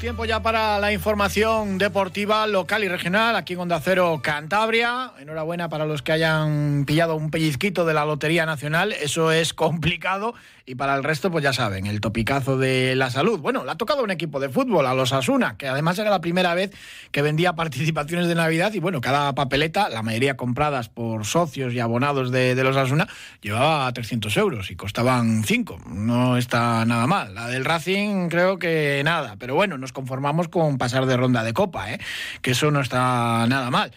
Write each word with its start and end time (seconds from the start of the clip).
Tiempo 0.00 0.24
ya 0.24 0.42
para 0.42 0.78
la 0.78 0.92
información 0.92 1.76
deportiva 1.76 2.46
local 2.46 2.84
y 2.84 2.88
regional 2.88 3.34
aquí 3.34 3.54
en 3.54 3.60
Onda 3.60 3.80
Cero 3.80 4.20
Cantabria. 4.22 5.12
Enhorabuena 5.18 5.68
para 5.68 5.86
los 5.86 6.02
que 6.02 6.12
hayan 6.12 6.84
pillado 6.86 7.16
un 7.16 7.30
pellizquito 7.30 7.84
de 7.84 7.94
la 7.94 8.04
Lotería 8.04 8.46
Nacional, 8.46 8.92
eso 8.92 9.32
es 9.32 9.52
complicado 9.54 10.34
y 10.68 10.74
para 10.74 10.94
el 10.94 11.02
resto, 11.02 11.30
pues 11.30 11.42
ya 11.42 11.54
saben, 11.54 11.86
el 11.86 12.02
topicazo 12.02 12.58
de 12.58 12.94
la 12.94 13.08
salud. 13.08 13.40
Bueno, 13.40 13.64
le 13.64 13.70
ha 13.70 13.76
tocado 13.76 14.04
un 14.04 14.10
equipo 14.10 14.38
de 14.38 14.50
fútbol, 14.50 14.84
a 14.84 14.92
los 14.92 15.14
Asuna, 15.14 15.56
que 15.56 15.66
además 15.66 15.98
era 15.98 16.10
la 16.10 16.20
primera 16.20 16.52
vez 16.52 16.72
que 17.10 17.22
vendía 17.22 17.52
participaciones 17.56 18.28
de 18.28 18.34
Navidad. 18.34 18.74
Y 18.74 18.78
bueno, 18.78 19.00
cada 19.00 19.34
papeleta, 19.34 19.88
la 19.88 20.02
mayoría 20.02 20.36
compradas 20.36 20.90
por 20.90 21.24
socios 21.24 21.72
y 21.72 21.80
abonados 21.80 22.30
de, 22.30 22.54
los 22.62 22.76
Asuna, 22.76 23.08
llevaba 23.40 23.90
300 23.90 24.36
euros 24.36 24.70
y 24.70 24.76
costaban 24.76 25.42
5. 25.42 25.78
No 25.86 26.36
está 26.36 26.84
nada 26.84 27.06
mal. 27.06 27.34
La 27.34 27.48
del 27.48 27.64
Racing, 27.64 28.28
creo 28.28 28.58
que 28.58 29.00
nada. 29.06 29.36
Pero 29.38 29.54
bueno, 29.54 29.78
conformamos 29.92 30.48
con 30.48 30.78
pasar 30.78 31.06
de 31.06 31.16
ronda 31.16 31.42
de 31.42 31.52
copa, 31.52 31.92
¿eh? 31.92 32.00
que 32.42 32.52
eso 32.52 32.70
no 32.70 32.80
está 32.80 33.46
nada 33.48 33.70
mal. 33.70 33.92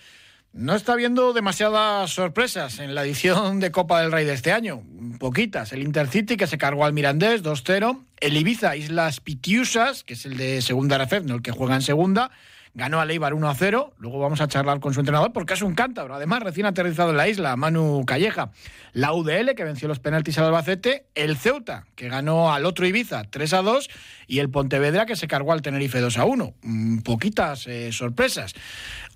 No 0.54 0.76
está 0.76 0.94
habiendo 0.94 1.32
demasiadas 1.32 2.12
sorpresas 2.12 2.80
en 2.80 2.94
la 2.94 3.06
edición 3.06 3.62
de 3.62 3.72
Copa 3.72 4.02
del 4.02 4.12
Rey 4.12 4.26
de 4.26 4.34
este 4.34 4.52
año. 4.52 4.84
Poquitas. 5.18 5.72
El 5.72 5.82
Intercity 5.82 6.36
que 6.36 6.46
se 6.46 6.58
cargó 6.58 6.84
al 6.84 6.92
Mirandés 6.92 7.42
2-0. 7.42 8.04
El 8.20 8.36
Ibiza 8.36 8.76
Islas 8.76 9.22
Pitiusas, 9.22 10.04
que 10.04 10.16
es 10.16 10.26
el 10.26 10.36
de 10.36 10.62
segunda 10.62 10.98
RFF, 10.98 11.24
no 11.24 11.36
el 11.36 11.42
que 11.42 11.52
juega 11.52 11.76
en 11.76 11.82
segunda 11.82 12.32
ganó 12.74 13.02
a 13.02 13.06
Leibar 13.06 13.34
1 13.34 13.50
a 13.50 13.56
0. 13.56 13.94
Luego 13.98 14.20
vamos 14.20 14.42
a 14.42 14.48
charlar 14.48 14.80
con 14.80 14.94
su 14.94 15.00
entrenador 15.00 15.34
porque 15.34 15.54
es 15.54 15.62
un 15.62 15.76
cántabro. 15.76 16.16
Además, 16.16 16.44
recién 16.44 16.66
aterrizado 16.66 17.12
en 17.12 17.18
la 17.18 17.28
isla, 17.28 17.56
Manu 17.56 18.04
Calleja. 18.06 18.52
La 18.94 19.14
UDL, 19.14 19.56
que 19.56 19.64
venció 19.64 19.88
los 19.88 20.00
penaltis 20.00 20.38
al 20.38 20.46
Albacete. 20.46 21.06
El 21.16 21.38
Ceuta, 21.38 21.86
que 21.96 22.10
ganó 22.10 22.54
al 22.54 22.66
otro 22.66 22.86
Ibiza 22.86 23.24
3 23.24 23.54
a 23.54 23.62
2. 23.62 23.90
Y 24.28 24.40
el 24.40 24.50
Pontevedra, 24.50 25.06
que 25.06 25.16
se 25.16 25.28
cargó 25.28 25.54
al 25.54 25.62
Tenerife 25.62 26.00
2 26.00 26.18
a 26.18 26.26
1. 26.26 26.54
Mm, 26.62 27.00
poquitas 27.00 27.68
eh, 27.68 27.92
sorpresas. 27.92 28.54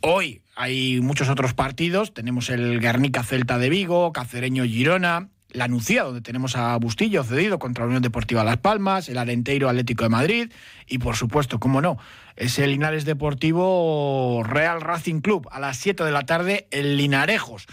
Hoy 0.01 0.41
hay 0.55 1.01
muchos 1.01 1.29
otros 1.29 1.53
partidos. 1.53 2.13
Tenemos 2.13 2.49
el 2.49 2.79
Guernica 2.79 3.23
Celta 3.23 3.57
de 3.57 3.69
Vigo, 3.69 4.11
Cacereño 4.11 4.63
Girona, 4.63 5.29
la 5.55 5.67
Nucía, 5.67 6.03
donde 6.03 6.21
tenemos 6.21 6.55
a 6.55 6.75
Bustillo 6.77 7.23
cedido 7.23 7.59
contra 7.59 7.83
la 7.83 7.87
Unión 7.87 8.03
Deportiva 8.03 8.43
Las 8.43 8.57
Palmas, 8.57 9.09
el 9.09 9.17
Arenteiro 9.17 9.69
Atlético 9.69 10.03
de 10.03 10.09
Madrid 10.09 10.51
y, 10.85 10.99
por 10.99 11.15
supuesto, 11.15 11.59
cómo 11.59 11.81
no, 11.81 11.97
ese 12.35 12.67
Linares 12.67 13.05
Deportivo 13.05 14.43
Real 14.45 14.81
Racing 14.81 15.21
Club 15.21 15.47
a 15.51 15.59
las 15.59 15.77
7 15.77 16.03
de 16.03 16.11
la 16.11 16.25
tarde 16.25 16.67
en 16.71 16.97
Linarejos. 16.97 17.67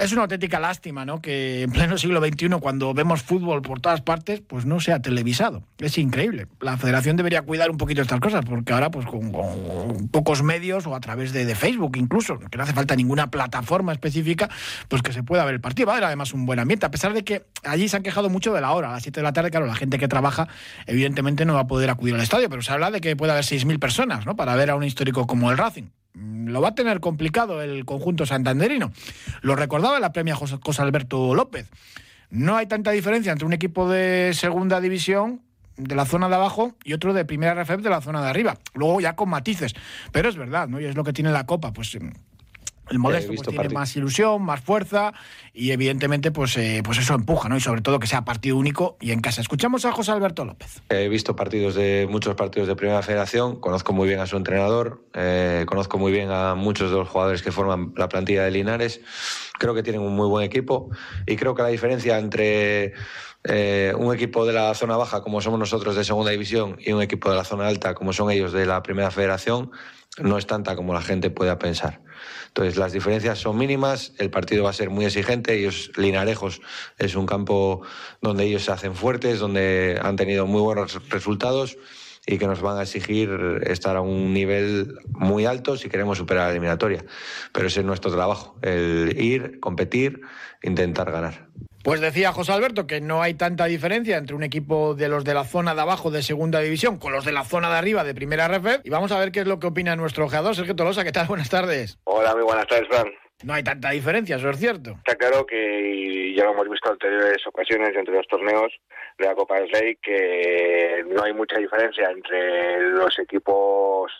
Es 0.00 0.12
una 0.12 0.22
auténtica 0.22 0.58
lástima, 0.58 1.04
¿no? 1.04 1.20
Que 1.20 1.60
en 1.60 1.72
pleno 1.72 1.98
siglo 1.98 2.24
XXI, 2.24 2.48
cuando 2.58 2.94
vemos 2.94 3.22
fútbol 3.22 3.60
por 3.60 3.80
todas 3.80 4.00
partes, 4.00 4.40
pues 4.40 4.64
no 4.64 4.80
sea 4.80 5.02
televisado. 5.02 5.62
Es 5.76 5.98
increíble. 5.98 6.46
La 6.58 6.78
federación 6.78 7.18
debería 7.18 7.42
cuidar 7.42 7.70
un 7.70 7.76
poquito 7.76 8.00
estas 8.00 8.18
cosas, 8.18 8.46
porque 8.46 8.72
ahora, 8.72 8.90
pues 8.90 9.04
con, 9.04 9.30
pocos 10.10 10.42
medios 10.42 10.86
o 10.86 10.94
a 10.94 11.00
través 11.00 11.34
de, 11.34 11.54
Facebook 11.54 11.98
incluso, 11.98 12.38
que 12.38 12.56
no 12.56 12.62
hace 12.62 12.72
falta 12.72 12.96
ninguna 12.96 13.30
plataforma 13.30 13.92
específica, 13.92 14.48
pues 14.88 15.02
que 15.02 15.12
se 15.12 15.22
pueda 15.22 15.44
ver 15.44 15.56
el 15.56 15.60
partido. 15.60 15.88
Va 15.88 15.92
a 15.92 15.96
haber 15.96 16.06
además 16.06 16.32
un 16.32 16.46
buen 16.46 16.60
ambiente, 16.60 16.86
a 16.86 16.90
pesar 16.90 17.12
de 17.12 17.22
que 17.22 17.44
allí 17.62 17.86
se 17.86 17.98
han 17.98 18.02
quejado 18.02 18.30
mucho 18.30 18.54
de 18.54 18.62
la 18.62 18.72
hora. 18.72 18.88
A 18.88 18.92
las 18.92 19.02
7 19.02 19.20
de 19.20 19.24
la 19.24 19.34
tarde, 19.34 19.50
claro, 19.50 19.66
la 19.66 19.74
gente 19.74 19.98
que 19.98 20.08
trabaja, 20.08 20.48
evidentemente 20.86 21.44
no 21.44 21.52
va 21.52 21.60
a 21.60 21.66
poder 21.66 21.90
acudir 21.90 22.14
al 22.14 22.22
estadio, 22.22 22.48
pero 22.48 22.62
se 22.62 22.72
habla 22.72 22.90
de 22.90 23.02
que 23.02 23.16
puede 23.16 23.32
haber 23.32 23.44
6.000 23.44 23.78
personas, 23.78 24.24
¿no? 24.24 24.34
Para 24.34 24.56
ver 24.56 24.70
a 24.70 24.76
un 24.76 24.84
histórico 24.84 25.26
como 25.26 25.50
el 25.50 25.58
Racing. 25.58 25.90
Mm, 26.14 26.48
lo 26.48 26.60
va 26.60 26.68
a 26.68 26.74
tener 26.74 27.00
complicado 27.00 27.62
el 27.62 27.84
conjunto 27.84 28.26
santanderino. 28.26 28.92
Lo 29.42 29.56
recordaba 29.56 30.00
la 30.00 30.12
premia 30.12 30.36
José, 30.36 30.58
Alberto 30.82 31.34
López. 31.34 31.70
No 32.30 32.56
hay 32.56 32.66
tanta 32.66 32.90
diferencia 32.92 33.32
entre 33.32 33.46
un 33.46 33.52
equipo 33.52 33.88
de 33.88 34.32
segunda 34.34 34.80
división 34.80 35.42
de 35.76 35.94
la 35.94 36.04
zona 36.04 36.28
de 36.28 36.34
abajo 36.34 36.76
y 36.84 36.92
otro 36.92 37.14
de 37.14 37.24
primera 37.24 37.54
RFF 37.54 37.82
de 37.82 37.90
la 37.90 38.00
zona 38.00 38.22
de 38.22 38.28
arriba. 38.28 38.58
Luego 38.74 39.00
ya 39.00 39.16
con 39.16 39.30
matices. 39.30 39.74
Pero 40.12 40.28
es 40.28 40.36
verdad, 40.36 40.68
¿no? 40.68 40.80
Y 40.80 40.84
es 40.84 40.94
lo 40.94 41.04
que 41.04 41.12
tiene 41.12 41.32
la 41.32 41.46
Copa. 41.46 41.72
Pues 41.72 41.96
el 42.90 42.98
modesto 42.98 43.32
pues, 43.32 43.48
tiene 43.48 43.68
más 43.70 43.96
ilusión, 43.96 44.42
más 44.42 44.60
fuerza 44.60 45.12
y 45.52 45.70
evidentemente 45.70 46.30
pues, 46.30 46.56
eh, 46.56 46.82
pues 46.84 46.98
eso 46.98 47.14
empuja, 47.14 47.48
¿no? 47.48 47.56
Y 47.56 47.60
sobre 47.60 47.80
todo 47.80 47.98
que 47.98 48.06
sea 48.06 48.24
partido 48.24 48.56
único 48.56 48.96
y 49.00 49.12
en 49.12 49.20
casa. 49.20 49.40
Escuchamos 49.40 49.84
a 49.84 49.92
José 49.92 50.10
Alberto 50.12 50.44
López. 50.44 50.82
He 50.88 51.08
visto 51.08 51.36
partidos 51.36 51.74
de 51.74 52.06
muchos 52.10 52.34
partidos 52.34 52.68
de 52.68 52.76
Primera 52.76 53.02
Federación, 53.02 53.60
conozco 53.60 53.92
muy 53.92 54.08
bien 54.08 54.20
a 54.20 54.26
su 54.26 54.36
entrenador, 54.36 55.04
eh, 55.14 55.64
conozco 55.66 55.98
muy 55.98 56.12
bien 56.12 56.30
a 56.30 56.54
muchos 56.54 56.90
de 56.90 56.96
los 56.96 57.08
jugadores 57.08 57.42
que 57.42 57.52
forman 57.52 57.92
la 57.96 58.08
plantilla 58.08 58.44
de 58.44 58.50
Linares. 58.50 59.00
Creo 59.58 59.74
que 59.74 59.82
tienen 59.82 60.02
un 60.02 60.14
muy 60.14 60.28
buen 60.28 60.44
equipo 60.44 60.90
y 61.26 61.36
creo 61.36 61.54
que 61.54 61.62
la 61.62 61.68
diferencia 61.68 62.18
entre 62.18 62.94
eh, 63.44 63.94
un 63.96 64.14
equipo 64.14 64.44
de 64.46 64.52
la 64.52 64.74
zona 64.74 64.96
baja 64.96 65.22
como 65.22 65.40
somos 65.40 65.58
nosotros 65.58 65.94
de 65.96 66.04
segunda 66.04 66.30
división 66.30 66.76
y 66.78 66.92
un 66.92 67.02
equipo 67.02 67.30
de 67.30 67.36
la 67.36 67.44
zona 67.44 67.68
alta 67.68 67.94
como 67.94 68.12
son 68.12 68.30
ellos 68.30 68.52
de 68.52 68.66
la 68.66 68.82
primera 68.82 69.10
federación 69.10 69.70
no 70.18 70.38
es 70.38 70.46
tanta 70.46 70.76
como 70.76 70.92
la 70.92 71.02
gente 71.02 71.30
pueda 71.30 71.58
pensar. 71.58 72.00
Entonces, 72.50 72.76
las 72.76 72.92
diferencias 72.92 73.38
son 73.38 73.56
mínimas, 73.56 74.12
el 74.18 74.28
partido 74.28 74.64
va 74.64 74.70
a 74.70 74.72
ser 74.72 74.90
muy 74.90 75.04
exigente, 75.04 75.54
ellos, 75.54 75.92
Linarejos, 75.96 76.60
es 76.98 77.14
un 77.14 77.24
campo 77.24 77.82
donde 78.20 78.44
ellos 78.44 78.64
se 78.64 78.72
hacen 78.72 78.96
fuertes, 78.96 79.38
donde 79.38 80.00
han 80.02 80.16
tenido 80.16 80.46
muy 80.46 80.60
buenos 80.60 81.08
resultados 81.10 81.78
y 82.26 82.38
que 82.38 82.48
nos 82.48 82.60
van 82.60 82.78
a 82.78 82.82
exigir 82.82 83.30
estar 83.66 83.96
a 83.96 84.00
un 84.00 84.34
nivel 84.34 84.98
muy 85.12 85.46
alto 85.46 85.76
si 85.76 85.88
queremos 85.88 86.18
superar 86.18 86.46
la 86.46 86.50
eliminatoria. 86.50 87.04
Pero 87.52 87.68
ese 87.68 87.80
es 87.80 87.86
nuestro 87.86 88.10
trabajo, 88.10 88.58
el 88.62 89.14
ir, 89.16 89.60
competir, 89.60 90.20
intentar 90.62 91.12
ganar. 91.12 91.46
Pues 91.82 92.02
decía 92.02 92.32
José 92.32 92.52
Alberto 92.52 92.86
que 92.86 93.00
no 93.00 93.22
hay 93.22 93.32
tanta 93.32 93.64
diferencia 93.64 94.18
entre 94.18 94.36
un 94.36 94.42
equipo 94.42 94.94
de 94.94 95.08
los 95.08 95.24
de 95.24 95.32
la 95.32 95.44
zona 95.44 95.74
de 95.74 95.80
abajo 95.80 96.10
de 96.10 96.22
segunda 96.22 96.60
división 96.60 96.98
con 96.98 97.12
los 97.12 97.24
de 97.24 97.32
la 97.32 97.42
zona 97.42 97.70
de 97.70 97.78
arriba 97.78 98.04
de 98.04 98.14
primera 98.14 98.48
RF. 98.48 98.84
Y 98.84 98.90
vamos 98.90 99.12
a 99.12 99.18
ver 99.18 99.32
qué 99.32 99.40
es 99.40 99.46
lo 99.46 99.58
que 99.58 99.68
opina 99.68 99.96
nuestro 99.96 100.26
ojeador, 100.26 100.54
Sergio 100.54 100.76
Tolosa. 100.76 101.04
¿Qué 101.04 101.12
tal? 101.12 101.26
Buenas 101.26 101.48
tardes. 101.48 101.98
Hola, 102.04 102.34
muy 102.34 102.44
buenas 102.44 102.66
tardes, 102.66 102.86
Fran. 102.86 103.10
No 103.44 103.54
hay 103.54 103.62
tanta 103.62 103.90
diferencia, 103.92 104.36
eso 104.36 104.50
es 104.50 104.58
cierto. 104.58 104.90
Está 104.98 105.16
claro 105.16 105.46
que 105.46 106.34
ya 106.36 106.44
lo 106.44 106.52
hemos 106.52 106.68
visto 106.68 106.90
en 106.90 106.92
anteriores 106.92 107.46
ocasiones 107.46 107.96
entre 107.96 108.14
los 108.14 108.26
torneos 108.28 108.70
de 109.18 109.24
la 109.24 109.34
Copa 109.34 109.58
del 109.58 109.70
Rey 109.70 109.96
que 110.02 111.02
no 111.08 111.22
hay 111.22 111.32
mucha 111.32 111.56
diferencia 111.56 112.10
entre 112.10 112.90
los 112.90 113.18
equipos 113.18 114.12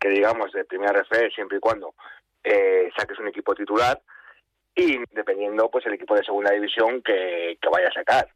que 0.00 0.08
digamos 0.08 0.52
de 0.52 0.64
primera 0.64 0.92
RF 0.92 1.34
siempre 1.34 1.58
y 1.58 1.60
cuando 1.60 1.94
eh, 2.42 2.88
saques 2.96 3.18
un 3.18 3.28
equipo 3.28 3.54
titular 3.54 4.00
y 4.78 4.96
dependiendo 5.10 5.68
pues 5.68 5.84
el 5.86 5.94
equipo 5.94 6.14
de 6.14 6.22
segunda 6.22 6.52
división 6.52 7.02
que, 7.02 7.58
vaya 7.70 7.88
a 7.88 7.92
sacar 7.92 8.28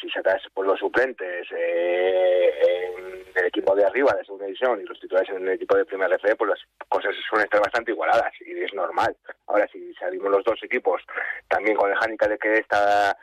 si 0.00 0.10
sacas 0.10 0.42
pues, 0.52 0.66
los 0.66 0.78
suplentes 0.80 1.46
eh, 1.56 2.50
en 2.96 3.32
el 3.36 3.46
equipo 3.46 3.76
de 3.76 3.84
arriba 3.84 4.12
de 4.12 4.24
segunda 4.24 4.46
división 4.46 4.80
y 4.80 4.84
los 4.84 4.98
titulares 4.98 5.30
en 5.30 5.46
el 5.46 5.54
equipo 5.54 5.76
de 5.76 5.84
primera 5.84 6.16
RF, 6.16 6.36
pues 6.36 6.50
las 6.50 6.88
cosas 6.88 7.14
suelen 7.28 7.44
estar 7.44 7.60
bastante 7.60 7.92
igualadas 7.92 8.32
y 8.40 8.60
es 8.60 8.74
normal. 8.74 9.16
Ahora, 9.46 9.68
si 9.72 9.94
salimos 9.94 10.32
los 10.32 10.44
dos 10.44 10.60
equipos 10.64 11.00
también 11.48 11.76
con 11.76 11.88
el 11.88 11.96
hándicap 11.96 12.28
de 12.28 12.38
que 12.38 12.54
esta 12.54 13.16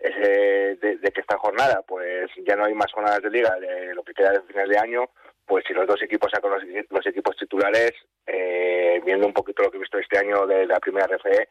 de, 0.00 1.10
que 1.12 1.20
esta 1.20 1.38
jornada 1.38 1.82
pues 1.86 2.30
ya 2.46 2.56
no 2.56 2.66
hay 2.66 2.74
más 2.74 2.92
jornadas 2.92 3.22
de 3.22 3.30
liga 3.30 3.56
de 3.58 3.94
lo 3.94 4.02
que 4.04 4.12
queda 4.12 4.32
del 4.32 4.42
final 4.42 4.68
de 4.68 4.78
año, 4.78 5.10
pues 5.46 5.64
si 5.66 5.72
los 5.72 5.86
dos 5.86 6.00
equipos 6.02 6.30
sacan 6.30 6.50
los, 6.90 7.06
equipos 7.06 7.36
titulares, 7.36 7.92
eh, 8.26 9.00
viendo 9.04 9.26
un 9.26 9.32
poquito 9.32 9.62
lo 9.62 9.70
que 9.70 9.78
he 9.78 9.80
visto 9.80 9.98
este 9.98 10.18
año 10.18 10.46
de 10.46 10.66
la 10.66 10.78
primera 10.78 11.06
RFE, 11.06 11.48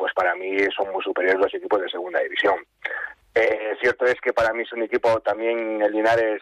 pues 0.00 0.14
para 0.14 0.34
mí 0.34 0.56
son 0.74 0.90
muy 0.92 1.04
superiores 1.04 1.38
los 1.38 1.54
equipos 1.54 1.78
de 1.82 1.90
segunda 1.90 2.20
división. 2.20 2.56
Eh, 3.34 3.76
cierto 3.82 4.06
es 4.06 4.18
que 4.18 4.32
para 4.32 4.54
mí 4.54 4.62
es 4.62 4.72
un 4.72 4.82
equipo 4.82 5.20
también 5.20 5.82
el 5.82 5.92
Linares 5.92 6.40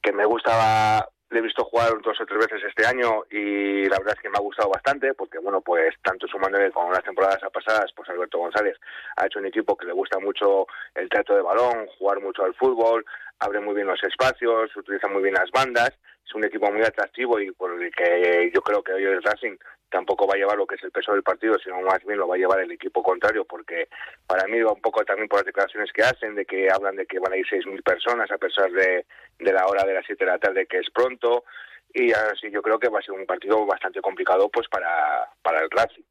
que 0.00 0.12
me 0.12 0.24
gustaba 0.24 1.06
le 1.28 1.40
he 1.40 1.42
visto 1.42 1.64
jugar 1.64 1.90
dos 2.00 2.18
o 2.20 2.26
tres 2.26 2.38
veces 2.38 2.62
este 2.66 2.86
año 2.86 3.24
y 3.30 3.84
la 3.86 3.98
verdad 3.98 4.14
es 4.16 4.22
que 4.22 4.30
me 4.30 4.38
ha 4.38 4.40
gustado 4.40 4.70
bastante 4.70 5.12
porque, 5.14 5.38
bueno, 5.38 5.60
pues 5.60 5.94
tanto 6.02 6.26
sumándole 6.26 6.70
con 6.70 6.90
las 6.90 7.02
temporadas 7.02 7.40
pasadas, 7.52 7.92
pues 7.94 8.08
Alberto 8.08 8.38
González 8.38 8.78
ha 9.16 9.26
hecho 9.26 9.40
un 9.40 9.46
equipo 9.46 9.76
que 9.76 9.86
le 9.86 9.92
gusta 9.92 10.18
mucho 10.20 10.66
el 10.94 11.08
trato 11.08 11.34
de 11.34 11.42
balón, 11.42 11.86
jugar 11.98 12.20
mucho 12.20 12.44
al 12.44 12.54
fútbol, 12.54 13.04
abre 13.40 13.60
muy 13.60 13.74
bien 13.74 13.88
los 13.88 14.02
espacios, 14.04 14.74
utiliza 14.76 15.08
muy 15.08 15.22
bien 15.22 15.34
las 15.34 15.50
bandas, 15.50 15.92
es 16.26 16.34
un 16.34 16.44
equipo 16.44 16.70
muy 16.72 16.82
atractivo 16.82 17.38
y 17.38 17.50
por 17.52 17.80
el 17.80 17.94
que 17.94 18.50
yo 18.54 18.62
creo 18.62 18.82
que 18.82 18.92
hoy 18.92 19.04
el 19.04 19.22
Racing 19.22 19.56
tampoco 19.90 20.26
va 20.26 20.34
a 20.34 20.38
llevar 20.38 20.56
lo 20.56 20.66
que 20.66 20.74
es 20.74 20.82
el 20.82 20.90
peso 20.90 21.12
del 21.12 21.22
partido, 21.22 21.56
sino 21.58 21.80
más 21.82 22.02
bien 22.04 22.18
lo 22.18 22.26
va 22.26 22.34
a 22.34 22.38
llevar 22.38 22.60
el 22.60 22.72
equipo 22.72 23.02
contrario, 23.02 23.44
porque 23.44 23.88
para 24.26 24.46
mí 24.48 24.60
va 24.60 24.72
un 24.72 24.80
poco 24.80 25.04
también 25.04 25.28
por 25.28 25.38
las 25.38 25.46
declaraciones 25.46 25.92
que 25.92 26.02
hacen, 26.02 26.34
de 26.34 26.44
que 26.44 26.68
hablan 26.70 26.96
de 26.96 27.06
que 27.06 27.20
van 27.20 27.32
a 27.32 27.36
ir 27.36 27.46
6.000 27.46 27.82
personas 27.82 28.30
a 28.30 28.38
pesar 28.38 28.72
de, 28.72 29.06
de 29.38 29.52
la 29.52 29.66
hora 29.66 29.84
de 29.84 29.94
las 29.94 30.04
7 30.06 30.24
de 30.24 30.30
la 30.30 30.38
tarde, 30.38 30.66
que 30.66 30.78
es 30.78 30.90
pronto, 30.90 31.44
y 31.92 32.10
así 32.12 32.50
yo 32.50 32.60
creo 32.60 32.78
que 32.78 32.88
va 32.88 32.98
a 32.98 33.02
ser 33.02 33.14
un 33.14 33.26
partido 33.26 33.64
bastante 33.66 34.00
complicado 34.00 34.48
pues 34.48 34.66
para, 34.68 35.28
para 35.42 35.60
el 35.60 35.70
Racing. 35.70 36.02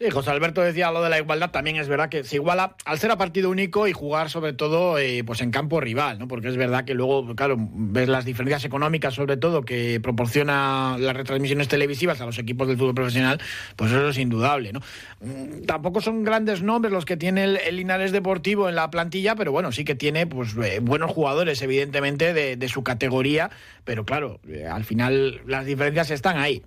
Sí, 0.00 0.10
José 0.10 0.30
Alberto 0.30 0.60
decía 0.60 0.90
lo 0.90 1.04
de 1.04 1.08
la 1.08 1.20
igualdad, 1.20 1.52
también 1.52 1.76
es 1.76 1.86
verdad 1.86 2.08
que 2.08 2.24
se 2.24 2.34
iguala 2.34 2.74
al 2.84 2.98
ser 2.98 3.12
a 3.12 3.16
partido 3.16 3.48
único 3.48 3.86
y 3.86 3.92
jugar 3.92 4.28
sobre 4.28 4.52
todo 4.52 4.98
eh, 4.98 5.22
pues 5.22 5.40
en 5.40 5.52
campo 5.52 5.80
rival, 5.80 6.18
¿no? 6.18 6.26
Porque 6.26 6.48
es 6.48 6.56
verdad 6.56 6.84
que 6.84 6.94
luego, 6.94 7.36
claro, 7.36 7.56
ves 7.58 8.08
las 8.08 8.24
diferencias 8.24 8.64
económicas 8.64 9.14
sobre 9.14 9.36
todo 9.36 9.62
que 9.62 10.00
proporciona 10.00 10.96
las 10.98 11.14
retransmisiones 11.14 11.68
televisivas 11.68 12.20
a 12.20 12.26
los 12.26 12.40
equipos 12.40 12.66
del 12.66 12.76
fútbol 12.76 12.96
profesional, 12.96 13.40
pues 13.76 13.92
eso 13.92 14.08
es 14.08 14.18
indudable, 14.18 14.72
¿no? 14.72 14.80
Mm, 15.20 15.64
tampoco 15.64 16.00
son 16.00 16.24
grandes 16.24 16.60
nombres 16.60 16.92
los 16.92 17.04
que 17.04 17.16
tiene 17.16 17.44
el, 17.44 17.76
Linares 17.76 18.10
Deportivo 18.10 18.68
en 18.68 18.74
la 18.74 18.90
plantilla, 18.90 19.36
pero 19.36 19.52
bueno, 19.52 19.70
sí 19.70 19.84
que 19.84 19.94
tiene 19.94 20.26
pues 20.26 20.56
eh, 20.56 20.80
buenos 20.82 21.12
jugadores, 21.12 21.62
evidentemente, 21.62 22.34
de, 22.34 22.56
de, 22.56 22.68
su 22.68 22.82
categoría, 22.82 23.48
pero 23.84 24.04
claro, 24.04 24.40
eh, 24.48 24.66
al 24.66 24.82
final 24.82 25.40
las 25.46 25.66
diferencias 25.66 26.10
están 26.10 26.38
ahí. 26.38 26.64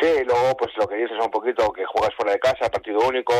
Sí, 0.00 0.22
luego 0.24 0.56
pues 0.56 0.70
lo 0.76 0.86
que 0.86 0.94
dices 0.94 1.16
es 1.18 1.24
un 1.24 1.30
poquito 1.30 1.72
que 1.72 1.84
juegas 1.84 2.14
fuera 2.14 2.32
de 2.32 2.38
casa, 2.38 2.70
partido 2.70 3.00
único, 3.00 3.34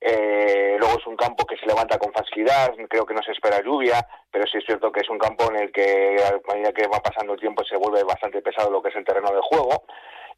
eh, 0.00 0.76
luego 0.78 0.98
es 0.98 1.06
un 1.06 1.16
campo 1.16 1.44
que 1.44 1.56
se 1.56 1.66
levanta 1.66 1.98
con 1.98 2.12
facilidad, 2.12 2.72
creo 2.88 3.04
que 3.04 3.14
no 3.14 3.22
se 3.22 3.32
espera 3.32 3.62
lluvia, 3.62 4.06
pero 4.30 4.46
sí 4.46 4.58
es 4.58 4.64
cierto 4.64 4.92
que 4.92 5.00
es 5.00 5.10
un 5.10 5.18
campo 5.18 5.50
en 5.50 5.56
el 5.56 5.72
que 5.72 6.16
a 6.24 6.52
medida 6.54 6.72
que 6.72 6.86
va 6.86 7.00
pasando 7.00 7.34
el 7.34 7.40
tiempo 7.40 7.64
se 7.64 7.76
vuelve 7.76 8.04
bastante 8.04 8.40
pesado 8.40 8.70
lo 8.70 8.80
que 8.80 8.90
es 8.90 8.96
el 8.96 9.04
terreno 9.04 9.30
de 9.32 9.40
juego. 9.42 9.84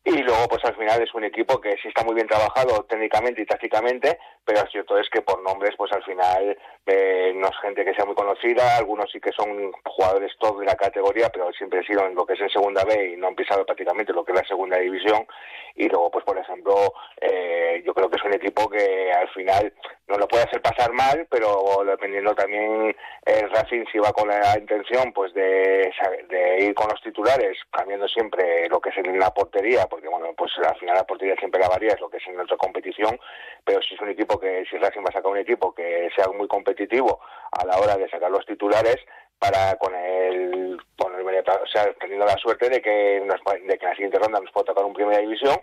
Y 0.03 0.23
luego, 0.23 0.49
pues 0.49 0.65
al 0.65 0.75
final 0.77 1.03
es 1.03 1.13
un 1.13 1.25
equipo 1.25 1.61
que 1.61 1.73
sí 1.73 1.89
está 1.89 2.03
muy 2.03 2.15
bien 2.15 2.27
trabajado 2.27 2.85
técnicamente 2.85 3.43
y 3.43 3.47
tácticamente, 3.47 4.19
pero 4.47 4.63
lo 4.63 4.71
cierto 4.71 4.99
es 4.99 5.11
que 5.11 5.21
por 5.21 5.43
nombres, 5.43 5.75
pues 5.77 5.93
al 5.93 6.03
final 6.03 6.57
eh, 6.87 7.33
no 7.35 7.49
es 7.49 7.57
gente 7.61 7.85
que 7.85 7.95
sea 7.95 8.07
muy 8.07 8.15
conocida, 8.15 8.79
algunos 8.79 9.11
sí 9.13 9.21
que 9.21 9.31
son 9.33 9.71
jugadores 9.85 10.33
top 10.39 10.61
de 10.61 10.67
la 10.67 10.75
categoría, 10.75 11.29
pero 11.29 11.53
siempre 11.53 11.81
han 11.81 11.85
sido 11.85 12.07
en 12.07 12.15
lo 12.15 12.25
que 12.25 12.33
es 12.33 12.41
en 12.41 12.49
segunda 12.49 12.83
B 12.85 13.13
y 13.13 13.17
no 13.19 13.29
han 13.29 13.35
pisado 13.35 13.67
prácticamente 13.67 14.15
lo 14.15 14.25
que 14.25 14.33
es 14.33 14.39
la 14.39 14.49
segunda 14.49 14.79
división. 14.79 15.27
Y 15.75 15.87
luego, 15.89 16.11
pues 16.11 16.25
por 16.25 16.39
ejemplo, 16.39 16.95
eh, 17.21 17.83
yo 17.85 17.93
creo 17.93 18.09
que 18.09 18.17
es 18.17 18.25
un 18.25 18.33
equipo 18.33 18.71
que 18.71 19.13
al 19.13 19.29
final 19.29 19.73
no 20.09 20.17
lo 20.17 20.27
puede 20.27 20.45
hacer 20.45 20.63
pasar 20.63 20.93
mal, 20.93 21.27
pero 21.31 21.83
dependiendo 21.85 22.35
también 22.35 22.97
el 23.27 23.51
Racing 23.51 23.85
si 23.93 23.99
va 23.99 24.13
con 24.13 24.29
la 24.29 24.59
intención 24.59 25.13
pues 25.13 25.33
de, 25.35 25.93
de 26.29 26.65
ir 26.65 26.75
con 26.75 26.89
los 26.91 27.03
titulares, 27.03 27.59
cambiando 27.71 28.09
siempre 28.09 28.67
lo 28.69 28.81
que 28.81 28.89
es 28.89 28.97
en 28.97 29.19
la 29.19 29.33
portería 29.33 29.87
porque 29.91 30.09
bueno, 30.09 30.33
pues 30.37 30.53
al 30.67 30.79
final 30.79 30.95
la 30.95 31.07
portería 31.07 31.35
siempre 31.37 31.61
la 31.61 31.69
varía, 31.69 31.93
es 31.93 32.01
lo 32.01 32.09
que 32.09 32.17
es 32.17 32.27
en 32.27 32.37
nuestra 32.37 32.57
competición, 32.57 33.19
pero 33.65 33.83
si 33.83 33.95
es 33.95 34.01
un 34.01 34.09
equipo 34.09 34.39
que, 34.39 34.65
si 34.71 34.79
Racing 34.79 35.01
va 35.01 35.11
a 35.11 35.13
sacar 35.13 35.31
un 35.31 35.39
equipo 35.39 35.75
que 35.75 36.09
sea 36.17 36.29
muy 36.29 36.49
competitivo 36.49 37.21
a 37.51 37.67
la 37.67 37.79
hora 37.79 37.97
de 37.97 38.09
sacar 38.09 38.31
los 38.31 38.47
titulares, 38.47 38.97
para 39.41 39.75
con 39.77 39.95
el, 39.95 40.79
con 40.99 41.15
el 41.15 41.27
o 41.27 41.67
sea, 41.67 41.91
teniendo 41.99 42.27
la 42.27 42.37
suerte 42.37 42.69
de 42.69 42.81
que, 42.83 43.23
nos, 43.25 43.41
de 43.43 43.79
que 43.79 43.85
en 43.85 43.91
la 43.91 43.97
siguiente 43.97 44.19
ronda 44.19 44.39
nos 44.39 44.53
pueda 44.53 44.67
tocar 44.67 44.85
un 44.85 44.93
primera 44.93 45.19
división 45.19 45.57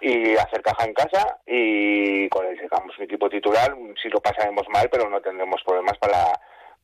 y 0.00 0.34
hacer 0.36 0.62
caja 0.62 0.86
en 0.86 0.94
casa 0.94 1.38
y 1.46 2.28
con 2.30 2.46
el 2.46 2.58
sacamos 2.58 2.96
un 2.96 3.04
equipo 3.04 3.28
titular, 3.28 3.76
si 4.02 4.08
lo 4.08 4.20
pasaremos 4.20 4.66
mal, 4.70 4.88
pero 4.90 5.08
no 5.10 5.20
tendremos 5.20 5.62
problemas 5.62 5.98
para, 5.98 6.32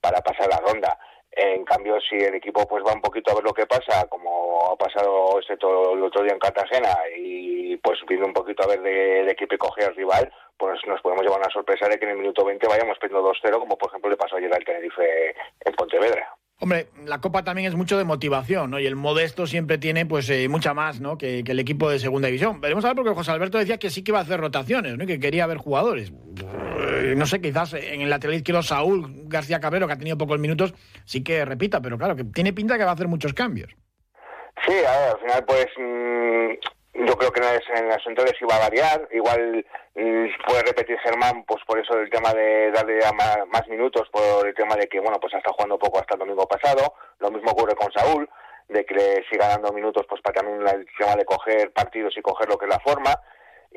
para 0.01 0.21
pasar 0.21 0.49
la 0.49 0.59
ronda. 0.59 0.99
En 1.33 1.65
cambio, 1.65 1.99
si 2.01 2.17
el 2.17 2.35
equipo 2.35 2.67
pues 2.67 2.83
va 2.83 2.95
un 2.95 3.03
poquito 3.03 3.31
a 3.31 3.35
ver 3.35 3.45
lo 3.45 3.53
que 3.53 3.67
pasa, 3.67 4.07
como 4.09 4.73
ha 4.73 4.77
pasado 4.77 5.39
este 5.39 5.57
todo 5.59 5.93
el 5.93 6.03
otro 6.03 6.23
día 6.23 6.33
en 6.33 6.39
Cartagena, 6.39 6.97
y 7.19 7.77
pues 7.77 7.99
viendo 8.09 8.27
un 8.27 8.33
poquito 8.33 8.63
a 8.63 8.69
ver 8.69 8.81
de, 8.81 9.35
qué 9.37 9.45
equipo 9.45 9.69
coge 9.69 9.85
al 9.85 9.95
rival, 9.95 10.33
pues 10.57 10.81
nos 10.87 11.01
podemos 11.03 11.23
llevar 11.23 11.41
una 11.41 11.51
sorpresa 11.51 11.89
de 11.89 11.99
que 11.99 12.07
en 12.07 12.13
el 12.13 12.19
minuto 12.19 12.45
20 12.45 12.67
vayamos 12.67 12.99
perdiendo 12.99 13.31
2-0, 13.31 13.59
como 13.59 13.77
por 13.77 13.91
ejemplo 13.91 14.11
le 14.11 14.17
pasó 14.17 14.37
ayer 14.37 14.53
al 14.53 14.65
Tenerife 14.65 15.35
en 15.61 15.75
Pontevedra. 15.75 16.37
Hombre, 16.59 16.89
la 17.05 17.21
Copa 17.21 17.45
también 17.45 17.69
es 17.69 17.75
mucho 17.75 17.99
de 17.99 18.05
motivación, 18.05 18.71
¿no? 18.71 18.81
Y 18.81 18.87
el 18.87 18.97
modesto 18.97 19.47
siempre 19.47 19.77
tiene, 19.77 20.07
pues, 20.07 20.31
eh, 20.31 20.49
mucha 20.49 20.73
más, 20.73 21.01
¿no? 21.01 21.19
Que, 21.19 21.41
el 21.41 21.59
equipo 21.59 21.91
de 21.91 21.99
segunda 21.99 22.29
división. 22.29 22.63
Veremos 22.63 22.83
a 22.85 22.89
ver, 22.89 22.97
porque 22.97 23.15
José 23.15 23.31
Alberto 23.31 23.59
decía 23.59 23.77
que 23.77 23.91
sí 23.91 24.03
que 24.03 24.13
iba 24.13 24.21
a 24.21 24.23
hacer 24.23 24.41
rotaciones, 24.41 24.97
¿no? 24.97 25.05
Y 25.05 25.07
que 25.07 25.21
quería 25.21 25.47
ver 25.47 25.59
jugadores. 25.59 26.13
Eh, 26.79 27.15
no 27.15 27.27
sé, 27.27 27.43
quizás 27.43 27.75
en 27.75 28.01
el 28.01 28.09
lateral 28.09 28.37
izquierdo 28.37 28.63
Saúl 28.63 29.25
García 29.25 29.61
Cabrero, 29.61 29.87
que 29.87 29.93
ha 29.93 29.99
tenido 29.99 30.17
pocos 30.17 30.39
minutos, 30.39 30.73
sí 31.05 31.23
que 31.23 31.45
repita, 31.45 31.83
pero 31.83 31.99
claro, 31.99 32.17
que 32.17 32.25
tiene 32.25 32.55
pinta 32.55 32.79
que 32.79 32.85
va 32.85 32.91
a 32.91 32.95
hacer 32.95 33.09
muchos 33.09 33.35
cambios. 33.35 33.71
Sí, 34.67 34.73
a 34.73 34.99
ver, 34.99 35.11
al 35.11 35.19
final, 35.19 35.45
pues, 35.47 35.67
mm, 35.79 36.76
yo 37.05 37.17
creo 37.17 37.31
que 37.31 37.41
en 37.41 37.89
las 37.89 38.03
centrales 38.03 38.35
iba 38.41 38.57
a 38.57 38.69
variar. 38.69 39.09
Igual 39.13 39.65
mm, 39.95 40.27
puede 40.47 40.63
repetir 40.63 40.99
Germán, 40.99 41.45
pues 41.45 41.63
por 41.67 41.79
eso 41.79 41.99
el 41.99 42.11
tema 42.11 42.33
de 42.33 42.71
darle 42.71 43.01
más, 43.13 43.69
minutos, 43.69 44.09
por 44.11 44.47
el 44.47 44.55
tema 44.55 44.77
de 44.77 44.87
que, 44.87 45.01
bueno, 45.01 45.19
pues 45.21 45.35
ha 45.35 45.39
estado 45.39 45.55
jugando 45.55 45.79
poco 45.79 45.99
hasta 45.99 46.15
el 46.15 46.21
domingo 46.21 46.47
pasado. 46.47 46.95
Lo 47.19 47.31
mismo 47.31 47.51
ocurre 47.51 47.75
con 47.75 47.93
Saúl, 47.93 48.29
de 48.69 48.85
que 48.85 48.95
le 48.95 49.25
siga 49.31 49.49
dando 49.49 49.73
minutos, 49.73 50.07
pues 50.09 50.21
para 50.23 50.41
también 50.41 50.67
el 50.67 50.87
tema 50.99 51.17
de 51.17 51.25
coger 51.25 51.73
partidos 51.73 52.17
y 52.17 52.23
coger 52.23 52.49
lo 52.49 52.59
que 52.59 52.67
es 52.67 52.71
la 52.71 52.81
forma 52.81 53.15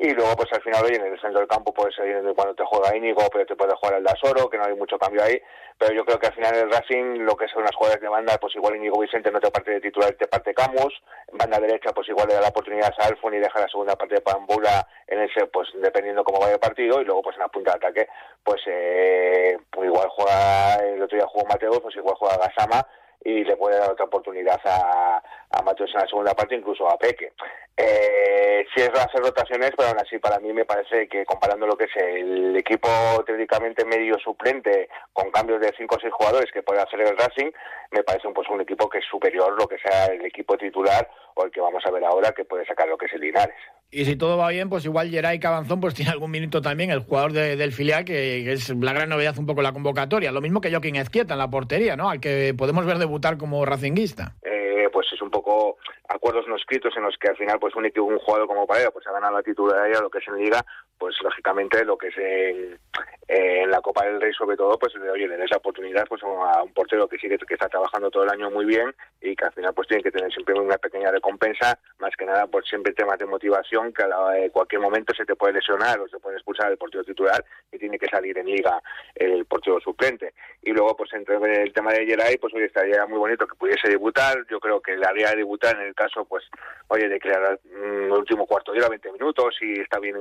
y 0.02 0.14
luego 0.14 0.34
pues 0.34 0.50
al 0.54 0.62
final 0.62 0.86
en 0.86 1.12
el 1.12 1.20
centro 1.20 1.40
del 1.40 1.48
campo 1.48 1.74
puede 1.74 1.92
ser 1.92 2.06
cuando 2.34 2.54
te 2.54 2.64
juega 2.64 2.96
Íñigo 2.96 3.22
pero 3.30 3.44
te 3.44 3.54
puede 3.54 3.74
jugar 3.76 3.98
el 3.98 4.04
Dasoro 4.04 4.48
que 4.48 4.56
no 4.56 4.64
hay 4.64 4.74
mucho 4.74 4.98
cambio 4.98 5.22
ahí. 5.22 5.38
Pero 5.76 5.92
yo 5.92 6.06
creo 6.06 6.18
que 6.18 6.28
al 6.28 6.32
final 6.32 6.54
el 6.54 6.70
Racing 6.70 7.18
lo 7.26 7.36
que 7.36 7.46
son 7.48 7.62
las 7.64 7.74
jugadas 7.74 8.00
de 8.00 8.08
banda 8.08 8.38
pues 8.38 8.54
igual 8.56 8.76
Íñigo 8.76 8.98
Vicente 8.98 9.30
no 9.30 9.40
te 9.40 9.50
parte 9.50 9.72
de 9.72 9.80
titular 9.80 10.10
te 10.12 10.26
parte 10.26 10.54
Camus. 10.54 10.94
En 11.28 11.36
banda 11.36 11.60
derecha 11.60 11.92
pues 11.92 12.08
igual 12.08 12.28
le 12.28 12.34
da 12.34 12.40
la 12.40 12.48
oportunidad 12.48 12.94
a 12.98 13.06
Alfon 13.08 13.34
y 13.34 13.40
deja 13.40 13.60
la 13.60 13.68
segunda 13.68 13.94
parte 13.94 14.14
de 14.14 14.20
Pambula 14.22 14.88
en 15.06 15.20
ese 15.20 15.44
pues 15.48 15.68
dependiendo 15.74 16.24
cómo 16.24 16.40
vaya 16.40 16.54
el 16.54 16.60
partido. 16.60 17.02
Y 17.02 17.04
luego 17.04 17.20
pues 17.20 17.36
en 17.36 17.42
la 17.42 17.48
punta 17.48 17.72
de 17.72 17.76
ataque 17.76 18.08
pues, 18.42 18.62
eh, 18.68 19.58
pues 19.70 19.86
igual 19.86 20.08
juega 20.08 20.76
el 20.76 21.02
otro 21.02 21.18
día 21.18 21.26
jugó 21.26 21.44
Mateo 21.44 21.78
pues 21.82 21.94
igual 21.96 22.16
juega 22.16 22.38
Gasama 22.38 22.86
y 23.22 23.44
le 23.44 23.56
puede 23.56 23.78
dar 23.78 23.90
otra 23.90 24.06
oportunidad 24.06 24.60
a, 24.64 25.22
a 25.50 25.62
Mateos 25.62 25.90
en 25.94 26.00
la 26.00 26.08
segunda 26.08 26.34
parte, 26.34 26.54
incluso 26.54 26.88
a 26.88 26.96
Peque. 26.96 27.32
Eh, 27.76 28.66
si 28.74 28.82
es 28.82 28.90
hacer 28.90 29.20
rotaciones, 29.20 29.70
pero 29.76 29.88
aún 29.88 29.98
así 29.98 30.18
para 30.18 30.38
mí 30.38 30.52
me 30.52 30.64
parece 30.64 31.08
que 31.08 31.24
comparando 31.24 31.66
lo 31.66 31.76
que 31.76 31.84
es 31.84 31.96
el 31.96 32.56
equipo 32.56 32.88
teóricamente 33.24 33.84
medio 33.84 34.18
suplente 34.18 34.88
con 35.12 35.30
cambios 35.30 35.60
de 35.60 35.72
5 35.76 35.94
o 35.94 35.98
6 36.00 36.12
jugadores 36.12 36.52
que 36.52 36.62
puede 36.62 36.82
hacer 36.82 37.00
el 37.00 37.16
Racing, 37.16 37.50
me 37.90 38.02
parece 38.02 38.28
un, 38.28 38.34
pues, 38.34 38.48
un 38.48 38.60
equipo 38.60 38.88
que 38.88 38.98
es 38.98 39.04
superior 39.06 39.56
lo 39.58 39.66
que 39.66 39.78
sea 39.78 40.06
el 40.06 40.24
equipo 40.24 40.56
titular 40.58 41.08
o 41.34 41.44
el 41.44 41.50
que 41.50 41.60
vamos 41.60 41.82
a 41.86 41.90
ver 41.90 42.04
ahora 42.04 42.32
que 42.32 42.44
puede 42.44 42.66
sacar 42.66 42.88
lo 42.88 42.98
que 42.98 43.06
es 43.06 43.12
el 43.14 43.20
Linares. 43.20 43.56
Y 43.92 44.04
si 44.04 44.14
todo 44.14 44.36
va 44.36 44.50
bien, 44.50 44.68
pues 44.68 44.84
igual 44.84 45.10
Geray 45.10 45.40
Cabanzón 45.40 45.80
pues 45.80 45.94
tiene 45.94 46.12
algún 46.12 46.30
minuto 46.30 46.62
también, 46.62 46.90
el 46.90 47.00
jugador 47.00 47.32
del 47.32 47.72
filial, 47.72 48.04
que, 48.04 48.52
es 48.52 48.70
la 48.70 48.92
gran 48.92 49.08
novedad 49.08 49.36
un 49.38 49.46
poco 49.46 49.62
la 49.62 49.72
convocatoria. 49.72 50.30
Lo 50.30 50.40
mismo 50.40 50.60
que 50.60 50.70
Joaquín 50.70 50.94
Ezquieta 50.96 51.34
en 51.34 51.38
la 51.38 51.50
portería, 51.50 51.96
¿no? 51.96 52.08
Al 52.08 52.20
que 52.20 52.54
podemos 52.56 52.86
ver 52.86 52.98
debutar 52.98 53.36
como 53.36 53.64
racinguista. 53.64 54.36
Eh, 54.42 54.88
pues 54.92 55.08
es 55.12 55.20
un 55.20 55.30
poco 55.30 55.78
acuerdos 56.08 56.46
no 56.48 56.56
escritos 56.56 56.96
en 56.96 57.02
los 57.02 57.16
que 57.18 57.28
al 57.28 57.36
final 57.36 57.58
pues 57.58 57.74
un, 57.74 57.84
un 57.84 58.18
jugador 58.18 58.46
como 58.46 58.66
Pareja 58.66 58.90
pues 58.92 59.06
ha 59.08 59.12
ganado 59.12 59.36
la 59.36 59.42
titularidad 59.42 60.02
lo 60.02 60.10
que 60.10 60.18
es 60.18 60.28
en 60.28 60.36
Liga 60.36 60.64
pues 61.00 61.16
lógicamente 61.22 61.84
lo 61.84 61.98
que 61.98 62.08
es 62.08 62.14
en, 62.18 62.78
la 63.70 63.80
Copa 63.80 64.04
del 64.04 64.20
Rey 64.20 64.32
sobre 64.32 64.56
todo 64.56 64.78
pues 64.78 64.94
oye 64.96 65.26
le 65.26 65.36
des 65.36 65.50
la 65.50 65.58
oportunidad 65.58 66.04
pues 66.08 66.22
a 66.22 66.62
un 66.62 66.72
portero 66.72 67.08
que 67.08 67.18
sigue 67.18 67.38
que 67.38 67.54
está 67.54 67.68
trabajando 67.68 68.10
todo 68.10 68.24
el 68.24 68.30
año 68.30 68.50
muy 68.50 68.64
bien 68.64 68.92
y 69.20 69.34
que 69.34 69.44
al 69.44 69.52
final 69.52 69.72
pues 69.72 69.88
tiene 69.88 70.02
que 70.02 70.10
tener 70.10 70.30
siempre 70.32 70.58
una 70.58 70.76
pequeña 70.76 71.10
recompensa 71.10 71.78
más 71.98 72.10
que 72.16 72.26
nada 72.26 72.46
por 72.48 72.66
siempre 72.66 72.92
temas 72.92 73.18
de 73.18 73.26
motivación 73.26 73.92
que 73.92 74.02
a 74.02 74.50
cualquier 74.52 74.80
momento 74.80 75.14
se 75.14 75.24
te 75.24 75.36
puede 75.36 75.54
lesionar 75.54 76.00
o 76.00 76.08
se 76.08 76.18
puede 76.18 76.36
expulsar 76.36 76.70
el 76.70 76.78
portero 76.78 77.04
titular 77.04 77.44
y 77.72 77.78
tiene 77.78 77.98
que 77.98 78.06
salir 78.06 78.36
en 78.36 78.46
Liga 78.46 78.82
el 79.14 79.44
portero 79.46 79.80
suplente. 79.80 80.34
Y 80.62 80.72
luego 80.72 80.96
pues 80.96 81.12
entre 81.14 81.36
el 81.62 81.72
tema 81.72 81.92
de 81.92 82.06
Geray 82.06 82.36
pues 82.38 82.52
hoy 82.52 82.64
estaría 82.64 83.06
muy 83.06 83.18
bonito 83.18 83.46
que 83.46 83.54
pudiese 83.54 83.88
debutar. 83.88 84.44
Yo 84.50 84.60
creo 84.60 84.80
que 84.80 84.96
le 84.96 85.06
haría 85.06 85.30
debutar 85.34 85.76
en 85.76 85.88
el 85.88 85.94
caso, 85.94 86.24
pues, 86.24 86.44
oye, 86.88 87.08
de 87.08 87.20
crear 87.20 87.58
el 87.64 88.10
último 88.10 88.46
cuarto 88.46 88.72
de 88.72 88.78
hora, 88.78 88.88
20 88.88 89.12
minutos, 89.12 89.56
y 89.60 89.80
está 89.80 89.98
bien 89.98 90.16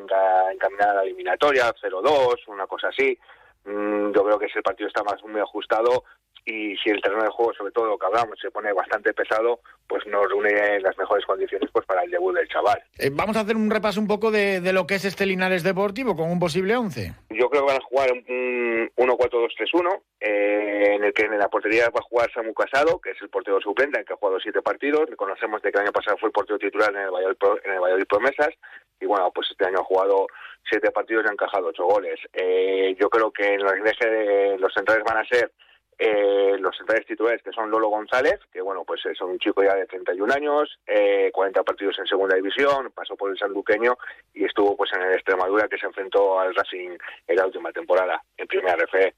la 0.77 1.03
eliminatoria, 1.03 1.73
0-2, 1.73 2.47
una 2.47 2.67
cosa 2.67 2.89
así. 2.89 3.17
Mm, 3.65 4.11
yo 4.11 4.23
creo 4.23 4.39
que 4.39 4.45
ese 4.45 4.61
partido 4.61 4.87
está 4.87 5.03
más 5.03 5.21
muy 5.23 5.41
ajustado 5.41 6.03
y 6.45 6.75
si 6.77 6.89
el 6.89 7.01
terreno 7.01 7.23
de 7.23 7.29
juego, 7.29 7.53
sobre 7.53 7.71
todo 7.71 7.85
lo 7.85 7.97
que 7.97 8.05
hablamos, 8.05 8.39
se 8.39 8.51
pone 8.51 8.73
bastante 8.73 9.13
pesado, 9.13 9.59
pues 9.87 10.05
nos 10.07 10.27
reúne 10.27 10.79
las 10.79 10.97
mejores 10.97 11.25
condiciones 11.25 11.69
pues 11.71 11.85
para 11.85 12.03
el 12.03 12.11
debut 12.11 12.35
del 12.35 12.47
chaval. 12.47 12.81
Eh, 12.97 13.09
vamos 13.11 13.37
a 13.37 13.41
hacer 13.41 13.55
un 13.55 13.69
repaso 13.69 13.99
un 13.99 14.07
poco 14.07 14.31
de, 14.31 14.61
lo 14.73 14.87
que 14.87 14.95
es 14.95 15.05
este 15.05 15.25
Linares 15.25 15.63
Deportivo 15.63 16.15
con 16.15 16.31
un 16.31 16.39
posible 16.39 16.75
11. 16.75 17.13
Yo 17.29 17.49
creo 17.49 17.65
que 17.65 17.73
van 17.73 17.81
a 17.81 17.85
jugar 17.85 18.11
un 18.11 18.89
1-4-2-3-1, 18.95 20.01
eh, 20.21 20.95
en 20.95 21.03
el 21.03 21.13
que 21.13 21.23
en 21.23 21.37
la 21.37 21.49
portería 21.49 21.89
va 21.89 21.99
a 21.99 22.09
jugar 22.09 22.31
Samu 22.33 22.53
Casado, 22.53 22.99
que 22.99 23.11
es 23.11 23.21
el 23.21 23.29
portero 23.29 23.59
suplente, 23.61 23.99
en 23.99 24.05
que 24.05 24.13
ha 24.13 24.17
jugado 24.17 24.39
siete 24.39 24.61
partidos. 24.61 25.09
Reconocemos 25.09 25.61
de 25.61 25.71
que 25.71 25.77
el 25.77 25.83
año 25.85 25.93
pasado 25.93 26.17
fue 26.17 26.27
el 26.27 26.33
portero 26.33 26.57
titular 26.57 26.91
en 26.91 27.01
el 27.01 27.11
Valladolid, 27.11 27.37
en 27.63 27.73
el 27.73 27.79
Valladolid 27.79 28.07
Promesas, 28.07 28.49
y 28.99 29.05
bueno, 29.05 29.31
pues 29.33 29.49
este 29.51 29.65
año 29.65 29.79
ha 29.79 29.83
jugado 29.83 30.27
siete 30.69 30.91
partidos 30.91 31.25
y 31.25 31.29
ha 31.29 31.31
encajado 31.31 31.67
ocho 31.67 31.85
goles. 31.85 32.19
Eh, 32.33 32.95
yo 32.99 33.09
creo 33.09 33.31
que 33.31 33.53
en 33.53 33.63
de 34.09 34.57
los 34.59 34.73
centrales 34.73 35.03
van 35.03 35.17
a 35.17 35.27
ser 35.27 35.51
eh, 36.01 36.55
los 36.59 36.77
centrales 36.77 37.05
titulares 37.05 37.43
que 37.43 37.51
son 37.51 37.69
Lolo 37.69 37.89
González, 37.89 38.39
que 38.53 38.61
bueno, 38.61 38.85
pues 38.85 39.05
es 39.05 39.19
un 39.19 39.37
chico 39.37 39.61
ya 39.61 39.75
de 39.75 39.85
31 39.85 40.33
años, 40.33 40.79
eh, 40.87 41.29
40 41.33 41.61
partidos 41.63 41.99
en 41.99 42.07
segunda 42.07 42.37
división, 42.37 42.89
pasó 42.95 43.17
por 43.17 43.31
el 43.31 43.37
sanluqueño 43.37 43.97
y 44.33 44.45
estuvo 44.45 44.77
pues 44.77 44.91
en 44.93 45.01
el 45.01 45.13
Extremadura 45.15 45.67
que 45.67 45.77
se 45.77 45.87
enfrentó 45.87 46.39
al 46.39 46.55
Racing 46.55 46.97
en 47.27 47.35
la 47.35 47.45
última 47.45 47.73
temporada 47.73 48.23
en 48.37 48.47
primera 48.47 48.77
RFE. 48.77 49.13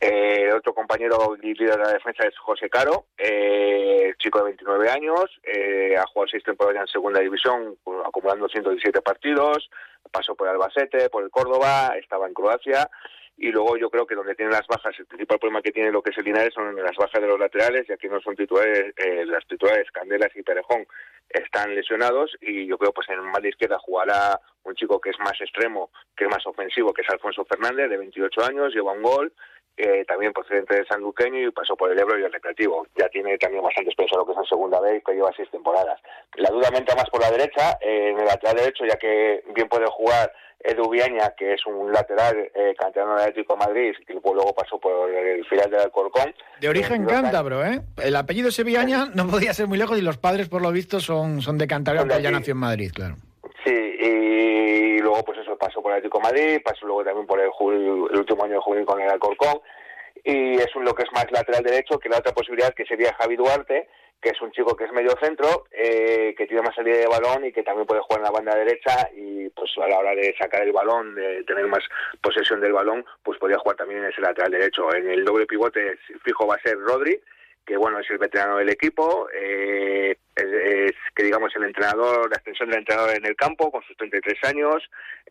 Eh, 0.00 0.52
otro 0.52 0.74
compañero 0.74 1.36
líder 1.40 1.70
de 1.70 1.78
la 1.78 1.92
defensa 1.92 2.26
es 2.26 2.36
José 2.36 2.68
Caro, 2.68 3.06
eh, 3.16 4.12
chico 4.18 4.38
de 4.38 4.46
29 4.46 4.90
años, 4.90 5.24
eh, 5.44 5.96
ha 5.96 6.06
jugado 6.08 6.28
seis 6.32 6.42
temporadas 6.42 6.80
en 6.80 6.88
segunda 6.88 7.20
división, 7.20 7.76
acumulando 8.04 8.48
117 8.48 9.02
partidos, 9.02 9.70
pasó 10.10 10.34
por 10.34 10.48
Albacete, 10.48 11.08
por 11.10 11.22
el 11.22 11.30
Córdoba, 11.30 11.94
estaba 11.96 12.26
en 12.26 12.34
Croacia 12.34 12.90
y 13.36 13.50
luego 13.50 13.76
yo 13.76 13.90
creo 13.90 14.06
que 14.06 14.14
donde 14.14 14.34
tienen 14.34 14.52
las 14.52 14.66
bajas, 14.66 14.94
el 14.98 15.06
principal 15.06 15.38
problema 15.38 15.62
que 15.62 15.72
tiene 15.72 15.90
lo 15.90 16.02
que 16.02 16.10
es 16.10 16.18
el 16.18 16.24
Linares 16.24 16.54
son 16.54 16.74
las 16.76 16.96
bajas 16.96 17.20
de 17.20 17.26
los 17.26 17.38
laterales, 17.38 17.86
ya 17.88 17.96
que 17.96 18.08
no 18.08 18.20
son 18.20 18.36
titulares, 18.36 18.94
eh, 18.96 19.24
las 19.26 19.46
titulares 19.46 19.90
Candelas 19.90 20.34
y 20.36 20.42
Perejón 20.42 20.86
están 21.28 21.74
lesionados 21.74 22.36
y 22.40 22.66
yo 22.66 22.78
creo 22.78 22.92
pues 22.92 23.08
en 23.08 23.32
banda 23.32 23.48
izquierda 23.48 23.78
jugará 23.80 24.40
un 24.62 24.74
chico 24.74 25.00
que 25.00 25.10
es 25.10 25.18
más 25.18 25.38
extremo, 25.40 25.90
que 26.16 26.24
es 26.24 26.30
más 26.30 26.46
ofensivo, 26.46 26.92
que 26.92 27.02
es 27.02 27.10
Alfonso 27.10 27.44
Fernández, 27.44 27.90
de 27.90 27.96
28 27.96 28.44
años, 28.44 28.72
lleva 28.72 28.92
un 28.92 29.02
gol, 29.02 29.32
eh, 29.76 30.04
también 30.06 30.32
procedente 30.32 30.74
de 30.74 30.86
San 30.86 31.00
Luqueño 31.00 31.40
y 31.40 31.50
pasó 31.50 31.76
por 31.76 31.90
el 31.90 31.98
Ebro 31.98 32.18
y 32.18 32.24
el 32.24 32.32
Recreativo. 32.32 32.86
Ya 32.96 33.08
tiene 33.08 33.36
también 33.38 33.62
bastante 33.62 33.90
experiencia 33.90 34.18
lo 34.18 34.26
que 34.26 34.32
es 34.32 34.38
en 34.38 34.44
segunda 34.44 34.80
vez, 34.80 35.02
que 35.04 35.14
lleva 35.14 35.32
seis 35.36 35.50
temporadas. 35.50 36.00
La 36.36 36.50
duda 36.50 36.68
aumenta 36.68 36.94
más 36.94 37.08
por 37.10 37.20
la 37.20 37.30
derecha, 37.30 37.78
eh, 37.80 38.10
en 38.10 38.18
el 38.18 38.26
lateral 38.26 38.56
derecho, 38.56 38.84
ya 38.84 38.96
que 38.96 39.42
bien 39.54 39.68
puede 39.68 39.86
jugar 39.86 40.32
Edu 40.60 40.88
Viaña, 40.88 41.34
que 41.36 41.52
es 41.54 41.66
un 41.66 41.92
lateral 41.92 42.50
eh, 42.54 42.74
canterano 42.78 43.16
del 43.16 43.28
Atlético 43.28 43.54
de 43.54 43.66
Madrid, 43.66 43.94
y 44.08 44.12
luego 44.12 44.54
pasó 44.54 44.78
por 44.78 45.10
el 45.10 45.44
final 45.44 45.70
del 45.70 45.80
Alcorcón. 45.80 46.34
De 46.60 46.68
origen 46.68 47.04
cántabro, 47.04 47.64
¿eh? 47.64 47.82
El 48.02 48.16
apellido 48.16 48.50
Sevillaña 48.50 49.10
no 49.14 49.26
podía 49.28 49.52
ser 49.52 49.66
muy 49.66 49.76
lejos 49.76 49.98
y 49.98 50.02
los 50.02 50.16
padres, 50.16 50.48
por 50.48 50.62
lo 50.62 50.72
visto, 50.72 51.00
son, 51.00 51.42
son 51.42 51.58
de 51.58 51.66
Cantabria, 51.66 52.02
aunque 52.02 52.22
ya 52.22 52.30
nació 52.30 52.52
en 52.52 52.58
Madrid, 52.58 52.90
claro. 52.94 53.16
Sí, 53.64 53.72
y 53.72 54.98
luego 54.98 55.24
pues 55.24 55.38
eso 55.38 55.56
pasó 55.56 55.80
por 55.80 55.92
el 55.92 55.98
Atlético 55.98 56.20
Madrid, 56.20 56.60
pasó 56.62 56.84
luego 56.86 57.04
también 57.04 57.26
por 57.26 57.40
el, 57.40 57.48
el 57.48 58.18
último 58.18 58.44
año 58.44 58.54
de 58.54 58.60
juvenil 58.60 58.86
con 58.86 59.00
el 59.00 59.08
Alcorcón, 59.08 59.60
y 60.22 60.54
es 60.56 60.74
un 60.76 60.84
lo 60.84 60.94
que 60.94 61.04
es 61.04 61.12
más 61.12 61.30
lateral 61.30 61.62
derecho 61.62 61.98
que 61.98 62.08
la 62.08 62.18
otra 62.18 62.32
posibilidad 62.32 62.74
que 62.74 62.84
sería 62.84 63.14
Javi 63.14 63.36
Duarte, 63.36 63.88
que 64.20 64.30
es 64.30 64.40
un 64.40 64.50
chico 64.52 64.74
que 64.74 64.84
es 64.84 64.92
medio 64.92 65.14
centro, 65.20 65.66
eh, 65.70 66.34
que 66.36 66.46
tiene 66.46 66.62
más 66.62 66.74
salida 66.74 66.96
de 66.96 67.06
balón 67.06 67.44
y 67.44 67.52
que 67.52 67.62
también 67.62 67.86
puede 67.86 68.00
jugar 68.00 68.20
en 68.20 68.24
la 68.24 68.30
banda 68.30 68.54
derecha 68.54 69.10
y 69.14 69.50
pues 69.50 69.70
a 69.76 69.86
la 69.86 69.98
hora 69.98 70.14
de 70.14 70.34
sacar 70.38 70.62
el 70.62 70.72
balón, 70.72 71.14
de 71.14 71.44
tener 71.44 71.66
más 71.66 71.84
posesión 72.22 72.60
del 72.60 72.72
balón, 72.72 73.04
pues 73.22 73.38
podría 73.38 73.58
jugar 73.58 73.76
también 73.76 74.02
en 74.02 74.10
ese 74.10 74.22
lateral 74.22 74.52
derecho. 74.52 74.94
En 74.94 75.10
el 75.10 75.24
doble 75.26 75.44
pivote 75.44 75.98
fijo 76.22 76.46
va 76.46 76.54
a 76.54 76.62
ser 76.62 76.78
Rodri, 76.78 77.20
que 77.64 77.76
bueno 77.76 77.98
es 77.98 78.10
el 78.10 78.18
veterano 78.18 78.58
del 78.58 78.68
equipo, 78.68 79.28
eh, 79.34 80.16
es, 80.36 80.92
que 81.14 81.22
digamos 81.22 81.54
el 81.56 81.64
entrenador, 81.64 82.28
la 82.28 82.36
extensión 82.36 82.68
del 82.68 82.80
entrenador 82.80 83.16
en 83.16 83.24
el 83.24 83.36
campo 83.36 83.70
con 83.70 83.82
sus 83.82 83.96
33 83.96 84.34
años, 84.44 84.82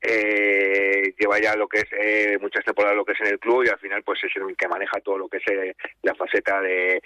eh, 0.01 1.13
lleva 1.17 1.39
ya 1.39 1.55
lo 1.55 1.67
que 1.67 1.79
es 1.79 1.87
eh, 1.91 2.37
muchas 2.41 2.63
temporadas 2.65 2.95
lo 2.95 3.05
que 3.05 3.13
es 3.13 3.21
en 3.21 3.27
el 3.27 3.39
club 3.39 3.63
y 3.63 3.69
al 3.69 3.79
final 3.79 4.03
pues 4.03 4.23
es 4.23 4.31
el 4.35 4.55
que 4.55 4.67
maneja 4.67 4.99
todo 5.01 5.17
lo 5.17 5.27
que 5.27 5.37
es 5.37 5.47
eh, 5.47 5.75
la 6.01 6.15
faceta 6.15 6.61
de, 6.61 7.01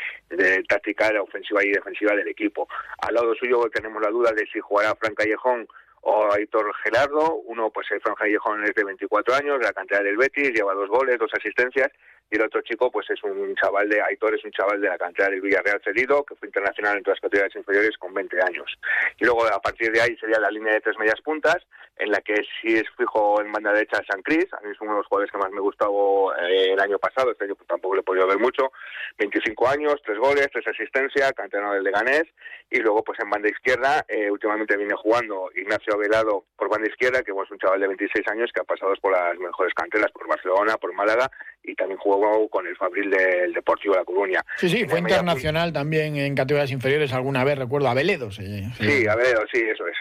táctica, 0.68 1.10
ofensiva 1.22 1.64
y 1.64 1.72
defensiva 1.72 2.16
del 2.16 2.28
equipo. 2.28 2.68
Al 3.00 3.16
lado 3.16 3.36
suyo 3.36 3.70
tenemos 3.74 4.02
la 4.02 4.10
duda 4.10 4.32
de 4.32 4.46
si 4.48 4.60
jugará 4.60 4.96
Fran 4.96 5.16
Callejón 5.16 5.68
o 6.02 6.32
Aitor 6.32 6.74
Gerardo, 6.84 7.36
uno 7.46 7.70
pues 7.70 7.88
el 7.92 8.02
Fran 8.02 8.16
Callejón 8.16 8.64
es 8.64 8.74
de 8.74 8.84
24 8.84 9.36
años, 9.36 9.60
la 9.62 9.74
cantidad 9.74 10.04
del 10.04 10.18
Betis, 10.18 10.54
lleva 10.54 10.74
dos 10.74 10.90
goles, 10.90 11.18
dos 11.18 11.32
asistencias 11.34 11.92
y 12.30 12.36
el 12.36 12.44
otro 12.44 12.62
chico 12.62 12.92
pues 12.92 13.10
es 13.10 13.24
un 13.24 13.56
chaval 13.56 13.88
de 13.90 14.02
Aitor 14.02 14.36
es 14.36 14.44
un 14.44 14.52
chaval 14.52 14.82
de 14.82 14.90
la 14.90 14.98
cantera 14.98 15.30
del 15.30 15.42
Villarreal 15.42 15.82
cedido 15.84 16.24
que 16.24 16.36
fue 16.36 16.48
internacional 16.48 16.98
en 16.98 17.04
todas 17.04 17.18
las 17.18 17.22
categorías 17.22 17.56
inferiores 17.56 17.98
con 17.98 18.14
20 18.14 18.38
años. 18.42 18.78
Y 19.20 19.26
luego 19.26 19.46
a 19.46 19.62
partir 19.62 19.92
de 19.92 20.02
ahí 20.02 20.16
sería 20.18 20.40
la 20.40 20.52
línea 20.52 20.74
de 20.74 20.82
tres 20.82 20.98
medias 20.98 21.22
puntas 21.22 21.58
en 21.98 22.12
la 22.12 22.22
que 22.22 22.36
sí 22.62 22.76
es 22.76 22.84
fijo 22.96 23.42
en 23.42 23.52
banda 23.52 23.74
derecha 23.74 24.02
San 24.10 24.22
Cris 24.22 24.46
a 24.54 24.60
mí 24.62 24.72
es 24.72 24.82
uno 24.82 24.92
de 24.92 24.98
los 24.98 25.08
jugadores 25.08 25.32
que 25.32 25.38
más 25.38 25.52
me 25.52 25.62
gustó 25.62 26.36
eh, 26.36 26.74
el 26.74 26.80
año 26.80 27.00
pasado 27.00 27.32
este 27.32 27.46
año 27.46 27.56
pues, 27.56 27.68
tampoco 27.68 27.96
le 27.96 28.02
he 28.02 28.04
podido 28.04 28.28
ver 28.28 28.38
mucho 28.38 28.72
25 29.18 29.68
años 29.68 29.96
tres 30.06 30.20
goles 30.20 30.48
tres 30.52 30.68
asistencias 30.68 31.34
canterano 31.34 31.74
del 31.74 31.84
Leganés 31.84 32.26
y 32.70 32.80
luego 32.80 33.04
pues 33.04 33.20
en 33.20 33.30
banda 33.30 33.50
izquierda 33.50 34.06
eh, 34.08 34.30
últimamente 34.30 34.78
viene 34.78 34.94
jugando 34.96 35.50
Ignacio 35.56 35.94
Avelado 35.94 36.46
por 36.56 36.70
banda 36.70 36.90
izquierda 36.90 37.24
que 37.24 37.32
es 37.32 37.52
un 37.52 37.58
chaval 37.58 37.80
de 37.80 37.88
26 37.88 38.28
años 38.28 38.52
que 38.54 38.62
ha 38.62 38.64
pasado 38.64 38.94
por 39.02 39.12
las 39.12 39.38
mejores 39.38 39.74
canteras 39.74 40.12
por 40.12 40.28
Barcelona 40.28 40.78
por 40.78 40.94
Málaga 40.94 41.30
y 41.64 41.76
también 41.76 42.00
jugó 42.00 42.48
con 42.50 42.66
el 42.66 42.76
Fabril 42.78 43.10
del 43.10 43.54
Deportivo 43.54 43.94
de 43.94 44.00
La 44.00 44.06
Coruña. 44.06 44.42
Sí, 44.58 44.70
sí, 44.70 44.86
fue 44.88 45.00
internacional 45.00 45.74
también 45.74 46.16
en 46.16 46.36
categorías 46.36 46.72
inferiores 46.72 47.14
alguna 47.14 47.44
vez, 47.44 47.58
recuerdo, 47.58 47.88
a 47.88 47.94
Veledo. 47.94 48.32
Sí, 48.32 48.64
sí, 48.80 49.08
a 49.08 49.16
Veledo, 49.16 49.44
sí, 49.52 49.62
eso 49.62 49.88
es. 49.88 49.98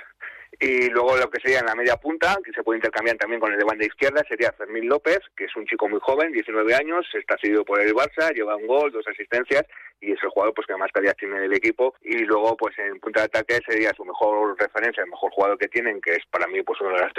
Y 0.59 0.89
luego 0.89 1.17
lo 1.17 1.29
que 1.29 1.41
sería 1.41 1.59
en 1.59 1.67
la 1.67 1.75
media 1.75 1.97
punta, 1.97 2.39
que 2.43 2.53
se 2.53 2.63
puede 2.63 2.79
intercambiar 2.79 3.17
también 3.19 3.41
con 3.41 3.53
el 3.53 3.59
de 3.59 3.65
banda 3.65 3.85
izquierda, 3.85 4.23
sería 4.27 4.53
Fermín 4.53 4.89
López, 4.89 5.19
que 5.37 5.45
es 5.45 5.57
un 5.57 5.67
chico 5.67 5.87
muy 5.87 6.01
joven, 6.01 6.33
19 6.33 6.75
años, 6.75 7.07
está 7.13 7.37
seguido 7.39 7.63
por 7.65 7.81
el 7.81 7.93
Barça, 7.95 8.33
lleva 8.33 8.57
un 8.57 8.67
gol, 8.67 8.91
dos 8.91 9.07
asistencias 9.07 9.65
y 10.01 10.13
es 10.13 10.23
el 10.23 10.31
jugador 10.31 10.55
pues 10.55 10.67
que 10.67 10.77
más 10.77 10.91
calidad 10.93 11.17
tiene 11.19 11.45
el 11.45 11.53
equipo 11.53 11.95
y 12.03 12.19
luego 12.21 12.57
pues 12.57 12.79
en 12.79 12.99
punta 13.01 13.21
de 13.21 13.27
ataque 13.27 13.61
sería 13.69 13.93
su 13.95 14.05
mejor 14.05 14.59
referencia, 14.59 15.03
el 15.03 15.11
mejor 15.11 15.31
jugador 15.33 15.59
que 15.59 15.69
tienen, 15.69 16.01
que 16.01 16.13
es 16.13 16.25
para 16.31 16.47
mí 16.47 16.63
pues 16.63 16.81
uno 16.81 16.95
de 16.95 17.03
los 17.03 17.13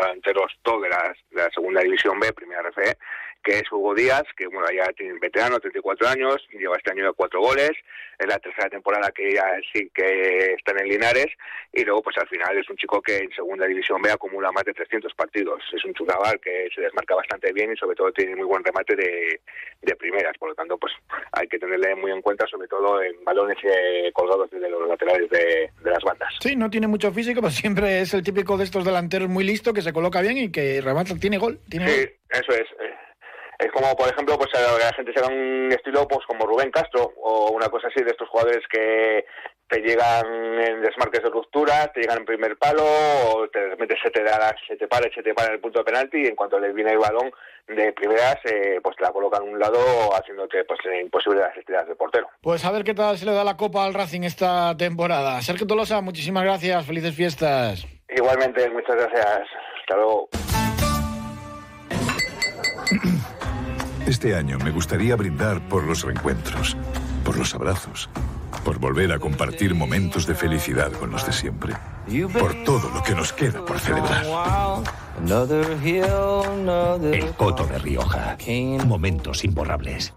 delanteros 0.00 0.52
top 0.62 0.82
de, 0.82 0.88
las, 0.90 1.16
de 1.30 1.42
la 1.42 1.50
segunda 1.50 1.80
división 1.80 2.20
B, 2.20 2.30
primera 2.34 2.62
RFE, 2.62 2.96
que 3.42 3.58
es 3.58 3.72
Hugo 3.72 3.94
Díaz, 3.94 4.24
que 4.36 4.46
bueno 4.46 4.66
ya 4.74 4.92
tiene 4.92 5.18
veterano, 5.18 5.58
34 5.58 6.08
años, 6.08 6.36
lleva 6.52 6.76
este 6.76 6.92
año 6.92 7.06
de 7.06 7.12
cuatro 7.12 7.40
goles, 7.40 7.72
es 8.18 8.26
la 8.26 8.38
tercera 8.38 8.68
temporada 8.68 9.10
que 9.10 9.32
ya 9.34 9.44
sí 9.72 9.90
que 9.94 10.54
está 10.54 10.72
en 10.72 10.88
Linares 10.88 11.26
y 11.72 11.84
luego 11.84 12.02
pues 12.02 12.16
al 12.18 12.28
final 12.28 12.56
es 12.56 12.68
un 12.68 12.76
chico 12.76 13.02
que 13.02 13.18
en 13.18 13.32
segunda 13.32 13.66
división 13.66 14.00
B 14.00 14.10
acumula 14.10 14.52
más 14.52 14.64
de 14.64 14.74
300 14.74 15.12
partidos, 15.14 15.62
es 15.74 15.84
un 15.84 15.94
chucaval 15.94 16.40
que 16.40 16.68
se 16.74 16.82
desmarca 16.82 17.14
bastante 17.14 17.52
bien 17.52 17.72
y 17.72 17.76
sobre 17.76 17.96
todo 17.96 18.12
tiene 18.12 18.36
muy 18.36 18.46
buen 18.46 18.64
remate 18.64 18.94
de, 18.94 19.40
de 19.82 19.96
primeras, 19.96 20.36
por 20.38 20.50
lo 20.50 20.54
tanto 20.54 20.78
pues 20.78 20.92
hay 21.32 21.48
que 21.48 21.58
tenerle 21.58 21.94
muy 21.96 22.12
en 22.12 22.22
cuenta 22.22 22.46
sobre 22.46 22.68
todo 22.68 23.02
en 23.02 23.24
balones 23.24 23.58
eh, 23.64 24.10
colgados 24.12 24.50
desde 24.50 24.70
los 24.70 24.88
laterales 24.88 25.28
de, 25.30 25.70
de, 25.82 25.90
las 25.90 26.02
bandas. 26.04 26.32
Sí, 26.40 26.54
no 26.56 26.70
tiene 26.70 26.86
mucho 26.86 27.12
físico, 27.12 27.40
pero 27.40 27.50
siempre 27.50 28.00
es 28.00 28.14
el 28.14 28.22
típico 28.22 28.56
de 28.56 28.64
estos 28.64 28.84
delanteros 28.84 29.28
muy 29.28 29.44
listo 29.44 29.72
que 29.72 29.82
se 29.82 29.92
coloca 29.92 30.20
bien 30.20 30.38
y 30.38 30.52
que 30.52 30.80
remata, 30.80 31.14
tiene 31.16 31.38
gol. 31.38 31.60
Tiene 31.68 31.88
sí, 31.88 32.00
gol. 32.00 32.12
eso 32.30 32.52
es. 32.52 32.70
Eh, 32.80 32.94
es 33.62 33.72
como, 33.72 33.94
por 33.96 34.08
ejemplo, 34.08 34.36
pues 34.36 34.50
la 34.54 34.92
gente 34.94 35.12
se 35.12 35.20
da 35.20 35.28
un 35.28 35.70
estilo 35.70 36.06
pues 36.08 36.26
como 36.26 36.46
Rubén 36.46 36.70
Castro 36.70 37.12
o 37.22 37.50
una 37.50 37.68
cosa 37.68 37.88
así 37.88 38.02
de 38.02 38.10
estos 38.10 38.28
jugadores 38.28 38.62
que 38.68 39.24
te 39.68 39.80
llegan 39.80 40.26
en 40.60 40.82
desmarques 40.82 41.22
de 41.22 41.30
ruptura, 41.30 41.90
te 41.92 42.00
llegan 42.00 42.18
en 42.18 42.24
primer 42.26 42.58
palo, 42.58 42.84
o 42.84 43.48
te, 43.48 43.68
repente 43.68 43.96
se 44.02 44.10
te 44.10 44.22
da, 44.22 44.54
se 44.68 44.76
te 44.76 44.86
para, 44.86 45.08
se 45.14 45.22
te 45.22 45.32
para 45.32 45.48
en 45.48 45.54
el 45.54 45.60
punto 45.60 45.78
de 45.78 45.84
penalti 45.86 46.18
y 46.18 46.26
en 46.26 46.36
cuanto 46.36 46.58
le 46.58 46.74
viene 46.74 46.92
el 46.92 46.98
balón 46.98 47.30
de 47.68 47.92
primeras, 47.92 48.36
eh, 48.44 48.80
pues 48.82 48.96
te 48.96 49.04
la 49.04 49.12
colocan 49.12 49.40
a 49.40 49.44
un 49.44 49.58
lado 49.58 49.78
haciéndote 50.14 50.64
pues 50.64 50.78
imposible 51.02 51.40
las 51.40 51.56
estrellas 51.56 51.88
de 51.88 51.94
portero. 51.94 52.28
Pues 52.42 52.64
a 52.66 52.70
ver 52.70 52.84
qué 52.84 52.92
tal 52.92 53.16
se 53.16 53.24
le 53.24 53.32
da 53.32 53.44
la 53.44 53.56
copa 53.56 53.86
al 53.86 53.94
Racing 53.94 54.24
esta 54.24 54.76
temporada. 54.76 55.40
Sergio 55.40 55.66
Tolosa, 55.66 56.02
muchísimas 56.02 56.44
gracias, 56.44 56.84
felices 56.84 57.14
fiestas. 57.14 57.86
Igualmente, 58.08 58.68
muchas 58.68 58.96
gracias. 58.96 59.48
Hasta 59.80 59.96
luego. 59.96 60.28
Este 64.12 64.36
año 64.36 64.58
me 64.58 64.70
gustaría 64.70 65.16
brindar 65.16 65.66
por 65.68 65.84
los 65.84 66.02
reencuentros, 66.02 66.76
por 67.24 67.38
los 67.38 67.54
abrazos, 67.54 68.10
por 68.62 68.78
volver 68.78 69.10
a 69.10 69.18
compartir 69.18 69.74
momentos 69.74 70.26
de 70.26 70.34
felicidad 70.34 70.92
con 70.92 71.10
los 71.10 71.24
de 71.24 71.32
siempre, 71.32 71.72
por 72.38 72.62
todo 72.62 72.90
lo 72.90 73.02
que 73.02 73.14
nos 73.14 73.32
queda 73.32 73.64
por 73.64 73.80
celebrar. 73.80 74.26
El 77.10 77.30
Coto 77.30 77.66
de 77.66 77.78
Rioja. 77.78 78.36
Momentos 78.86 79.44
imborrables. 79.44 80.12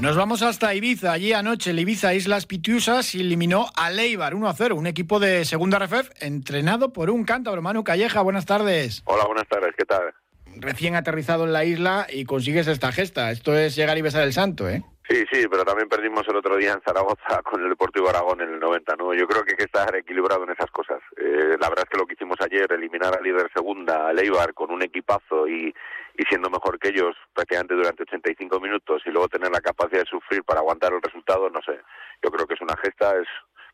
Nos 0.00 0.16
vamos 0.16 0.42
hasta 0.42 0.74
Ibiza. 0.74 1.12
Allí 1.12 1.32
anoche 1.32 1.70
el 1.70 1.78
Ibiza 1.78 2.14
Islas 2.14 2.46
Pitiusas 2.46 3.14
eliminó 3.14 3.66
a 3.76 3.90
Leibar 3.90 4.34
1 4.34 4.48
a 4.48 4.54
0, 4.54 4.74
un 4.74 4.88
equipo 4.88 5.20
de 5.20 5.44
segunda 5.44 5.78
RFF 5.78 6.10
entrenado 6.20 6.92
por 6.92 7.10
un 7.10 7.22
cántabro. 7.22 7.62
Manu 7.62 7.84
Calleja, 7.84 8.22
buenas 8.22 8.44
tardes. 8.44 9.02
Hola, 9.04 9.24
buenas 9.26 9.46
tardes, 9.46 9.72
¿qué 9.78 9.84
tal? 9.84 10.12
Recién 10.56 10.94
aterrizado 10.94 11.44
en 11.44 11.52
la 11.52 11.64
isla 11.64 12.06
y 12.08 12.24
consigues 12.24 12.66
esta 12.66 12.92
gesta. 12.92 13.30
Esto 13.30 13.56
es 13.56 13.74
llegar 13.76 13.98
y 13.98 14.02
besar 14.02 14.22
el 14.22 14.32
santo, 14.32 14.68
¿eh? 14.68 14.82
Sí, 15.08 15.24
sí, 15.32 15.46
pero 15.50 15.64
también 15.64 15.88
perdimos 15.88 16.26
el 16.28 16.36
otro 16.36 16.56
día 16.56 16.72
en 16.72 16.80
Zaragoza 16.80 17.42
con 17.44 17.62
el 17.62 17.70
Deportivo 17.70 18.08
Aragón 18.08 18.40
en 18.40 18.54
el 18.54 18.60
99. 18.60 19.18
Yo 19.18 19.26
creo 19.26 19.44
que 19.44 19.52
hay 19.52 19.56
que 19.56 19.64
estar 19.64 19.94
equilibrado 19.96 20.44
en 20.44 20.50
esas 20.50 20.70
cosas. 20.70 21.00
Eh, 21.16 21.56
la 21.60 21.68
verdad 21.68 21.84
es 21.84 21.90
que 21.90 21.98
lo 21.98 22.06
que 22.06 22.14
hicimos 22.14 22.38
ayer, 22.40 22.72
eliminar 22.72 23.16
al 23.16 23.22
líder 23.22 23.50
segunda, 23.52 24.08
a 24.08 24.12
Leibar, 24.12 24.54
con 24.54 24.70
un 24.70 24.82
equipazo 24.82 25.48
y, 25.48 25.74
y 26.16 26.22
siendo 26.28 26.48
mejor 26.50 26.78
que 26.78 26.88
ellos 26.88 27.16
prácticamente 27.34 27.74
durante 27.74 28.04
85 28.04 28.60
minutos 28.60 29.02
y 29.04 29.10
luego 29.10 29.28
tener 29.28 29.50
la 29.50 29.60
capacidad 29.60 30.00
de 30.00 30.10
sufrir 30.10 30.44
para 30.44 30.60
aguantar 30.60 30.92
el 30.92 31.02
resultado, 31.02 31.50
no 31.50 31.60
sé. 31.62 31.78
Yo 32.22 32.30
creo 32.30 32.46
que 32.46 32.54
es 32.54 32.60
una 32.60 32.76
gesta, 32.76 33.18
es 33.18 33.28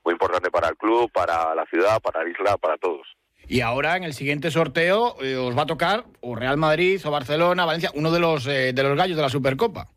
muy 0.04 0.12
importante 0.12 0.50
para 0.50 0.68
el 0.68 0.76
club, 0.76 1.11
para 1.12 1.54
la 1.54 1.66
ciudad, 1.66 2.00
para 2.00 2.25
la 2.25 2.30
isla, 2.30 2.56
para 2.56 2.78
todos. 2.78 3.06
Y 3.49 3.62
ahora 3.62 3.97
en 3.97 4.05
el 4.05 4.12
siguiente 4.12 4.50
sorteo 4.50 5.17
eh, 5.23 5.37
os 5.37 5.57
va 5.57 5.62
a 5.62 5.67
tocar 5.67 6.05
o 6.21 6.37
Real 6.37 6.59
Madrid 6.59 7.00
o 7.05 7.11
Barcelona, 7.11 7.64
Valencia, 7.64 7.90
uno 7.95 8.11
de 8.11 8.21
los 8.21 8.47
eh, 8.47 8.73
de 8.75 8.83
los 8.83 8.97
gallos 8.97 9.17
de 9.17 9.23
la 9.23 9.31
Supercopa. 9.31 9.88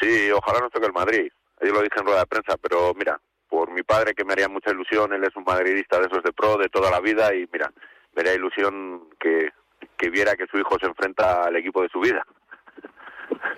Sí, 0.00 0.30
ojalá 0.30 0.60
nos 0.60 0.72
toque 0.72 0.86
el 0.86 0.92
Madrid. 0.92 1.30
Yo 1.60 1.72
lo 1.72 1.82
dije 1.82 1.98
en 1.98 2.06
rueda 2.06 2.20
de 2.20 2.26
prensa, 2.26 2.56
pero 2.56 2.94
mira, 2.94 3.20
por 3.48 3.70
mi 3.70 3.82
padre 3.82 4.14
que 4.14 4.24
me 4.24 4.32
haría 4.32 4.48
mucha 4.48 4.70
ilusión, 4.70 5.12
él 5.12 5.22
es 5.22 5.36
un 5.36 5.44
madridista 5.44 6.00
de 6.00 6.06
esos 6.06 6.22
de 6.22 6.32
pro 6.32 6.56
de 6.56 6.68
toda 6.68 6.90
la 6.90 7.00
vida 7.00 7.34
y 7.34 7.46
mira, 7.52 7.70
me 8.14 8.20
haría 8.20 8.34
ilusión 8.34 9.08
que, 9.20 9.50
que 9.98 10.10
viera 10.10 10.34
que 10.34 10.46
su 10.50 10.58
hijo 10.58 10.78
se 10.80 10.86
enfrenta 10.86 11.44
al 11.44 11.56
equipo 11.56 11.82
de 11.82 11.90
su 11.90 12.00
vida. 12.00 12.24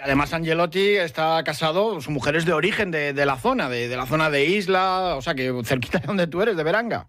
Además, 0.02 0.32
Angelotti 0.32 0.96
está 0.96 1.42
casado, 1.44 2.00
su 2.00 2.10
mujer 2.10 2.36
es 2.36 2.44
de 2.44 2.52
origen 2.52 2.90
de, 2.90 3.12
de 3.12 3.26
la 3.26 3.36
zona, 3.36 3.68
de, 3.68 3.88
de, 3.88 3.96
la 3.96 4.06
zona 4.06 4.28
de 4.28 4.44
Isla, 4.44 5.14
o 5.16 5.22
sea, 5.22 5.34
que 5.34 5.52
cerquita 5.64 5.98
de 5.98 6.06
donde 6.06 6.26
tú 6.26 6.42
eres, 6.42 6.56
de 6.56 6.64
Veranga. 6.64 7.08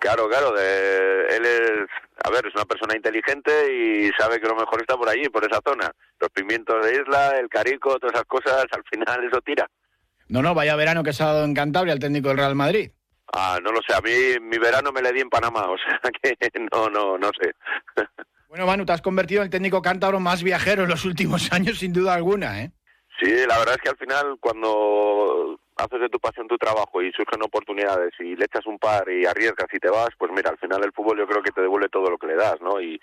Claro, 0.00 0.28
claro, 0.28 0.52
de, 0.52 1.26
él 1.36 1.44
es, 1.44 1.88
a 2.24 2.30
ver, 2.30 2.46
es 2.46 2.54
una 2.54 2.64
persona 2.64 2.96
inteligente 2.96 3.50
y 3.72 4.10
sabe 4.18 4.40
que 4.40 4.48
lo 4.48 4.56
mejor 4.56 4.80
está 4.80 4.96
por 4.96 5.08
allí, 5.08 5.28
por 5.28 5.44
esa 5.44 5.60
zona. 5.64 5.92
Los 6.18 6.30
pimientos 6.30 6.84
de 6.84 6.94
Isla, 6.94 7.38
el 7.38 7.48
carico, 7.48 7.98
todas 7.98 8.14
esas 8.14 8.26
cosas, 8.26 8.66
al 8.70 8.82
final 8.90 9.24
eso 9.24 9.40
tira. 9.42 9.68
No, 10.28 10.42
no, 10.42 10.54
vaya 10.54 10.74
verano 10.74 11.04
que 11.04 11.12
se 11.12 11.22
ha 11.22 11.26
dado 11.26 11.44
en 11.44 11.54
Cantabria 11.54 11.94
el 11.94 12.00
técnico 12.00 12.28
del 12.28 12.38
Real 12.38 12.56
Madrid. 12.56 12.90
Ah, 13.32 13.58
no 13.62 13.70
lo 13.70 13.80
sé, 13.82 13.94
a 13.94 14.00
mí 14.00 14.40
mi 14.40 14.58
verano 14.58 14.92
me 14.92 15.02
le 15.02 15.12
di 15.12 15.20
en 15.20 15.30
Panamá, 15.30 15.68
o 15.68 15.76
sea 15.78 16.00
que 16.22 16.36
no, 16.72 16.88
no, 16.90 17.18
no 17.18 17.30
sé. 17.40 17.54
Bueno, 18.48 18.64
Manu, 18.64 18.86
te 18.86 18.92
has 18.92 19.02
convertido 19.02 19.42
en 19.42 19.46
el 19.46 19.50
técnico 19.50 19.82
cántabro 19.82 20.20
más 20.20 20.42
viajero 20.42 20.84
en 20.84 20.88
los 20.88 21.04
últimos 21.04 21.52
años, 21.52 21.78
sin 21.78 21.92
duda 21.92 22.14
alguna, 22.14 22.62
¿eh? 22.62 22.70
Sí, 23.20 23.30
la 23.46 23.58
verdad 23.58 23.74
es 23.74 23.82
que 23.82 23.88
al 23.88 23.96
final 23.96 24.36
cuando 24.40 25.58
haces 25.76 26.00
de 26.00 26.08
tu 26.08 26.18
pasión 26.18 26.48
tu 26.48 26.56
trabajo 26.56 27.02
y 27.02 27.12
surgen 27.12 27.42
oportunidades 27.42 28.12
y 28.18 28.34
le 28.34 28.46
echas 28.46 28.66
un 28.66 28.78
par 28.78 29.08
y 29.08 29.26
arriesgas 29.26 29.68
y 29.72 29.78
te 29.78 29.90
vas, 29.90 30.08
pues 30.18 30.32
mira, 30.32 30.50
al 30.50 30.58
final 30.58 30.82
el 30.84 30.92
fútbol 30.92 31.18
yo 31.18 31.26
creo 31.26 31.42
que 31.42 31.52
te 31.52 31.60
devuelve 31.60 31.88
todo 31.88 32.10
lo 32.10 32.18
que 32.18 32.26
le 32.26 32.36
das, 32.36 32.60
¿no? 32.60 32.80
Y 32.80 33.00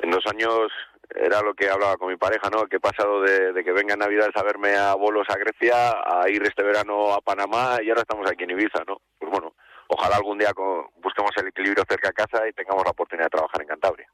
en 0.00 0.10
dos 0.10 0.24
años 0.26 0.72
era 1.14 1.40
lo 1.42 1.54
que 1.54 1.68
hablaba 1.68 1.96
con 1.96 2.08
mi 2.08 2.16
pareja, 2.16 2.50
¿no? 2.50 2.66
Que 2.66 2.76
he 2.76 2.80
pasado 2.80 3.22
de, 3.22 3.52
de 3.52 3.64
que 3.64 3.72
venga 3.72 3.96
Navidad 3.96 4.30
a 4.34 4.42
verme 4.42 4.76
a 4.76 4.94
bolos 4.94 5.26
a 5.28 5.36
Grecia, 5.36 5.96
a 6.04 6.28
ir 6.28 6.42
este 6.42 6.62
verano 6.62 7.12
a 7.12 7.20
Panamá 7.20 7.78
y 7.82 7.88
ahora 7.90 8.02
estamos 8.02 8.30
aquí 8.30 8.44
en 8.44 8.50
Ibiza, 8.50 8.84
¿no? 8.86 9.00
Pues 9.18 9.30
bueno, 9.30 9.54
ojalá 9.88 10.16
algún 10.16 10.38
día 10.38 10.52
busquemos 10.96 11.32
el 11.36 11.48
equilibrio 11.48 11.84
cerca 11.88 12.08
a 12.10 12.12
casa 12.12 12.46
y 12.48 12.52
tengamos 12.52 12.84
la 12.84 12.90
oportunidad 12.90 13.26
de 13.26 13.36
trabajar 13.36 13.62
en 13.62 13.68
Cantabria. 13.68 14.08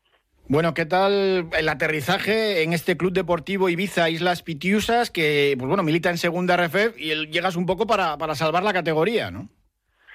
Bueno, 0.46 0.74
¿qué 0.74 0.84
tal 0.84 1.48
el 1.56 1.68
aterrizaje 1.70 2.62
en 2.62 2.74
este 2.74 2.98
club 2.98 3.12
deportivo 3.12 3.70
Ibiza 3.70 4.10
Islas 4.10 4.42
Pitiusas 4.42 5.10
que, 5.10 5.54
pues 5.58 5.66
bueno, 5.66 5.82
milita 5.82 6.10
en 6.10 6.18
segunda 6.18 6.56
RFF 6.56 6.98
y 6.98 7.28
llegas 7.28 7.56
un 7.56 7.64
poco 7.64 7.86
para, 7.86 8.18
para 8.18 8.34
salvar 8.34 8.62
la 8.62 8.74
categoría, 8.74 9.30
¿no? 9.30 9.48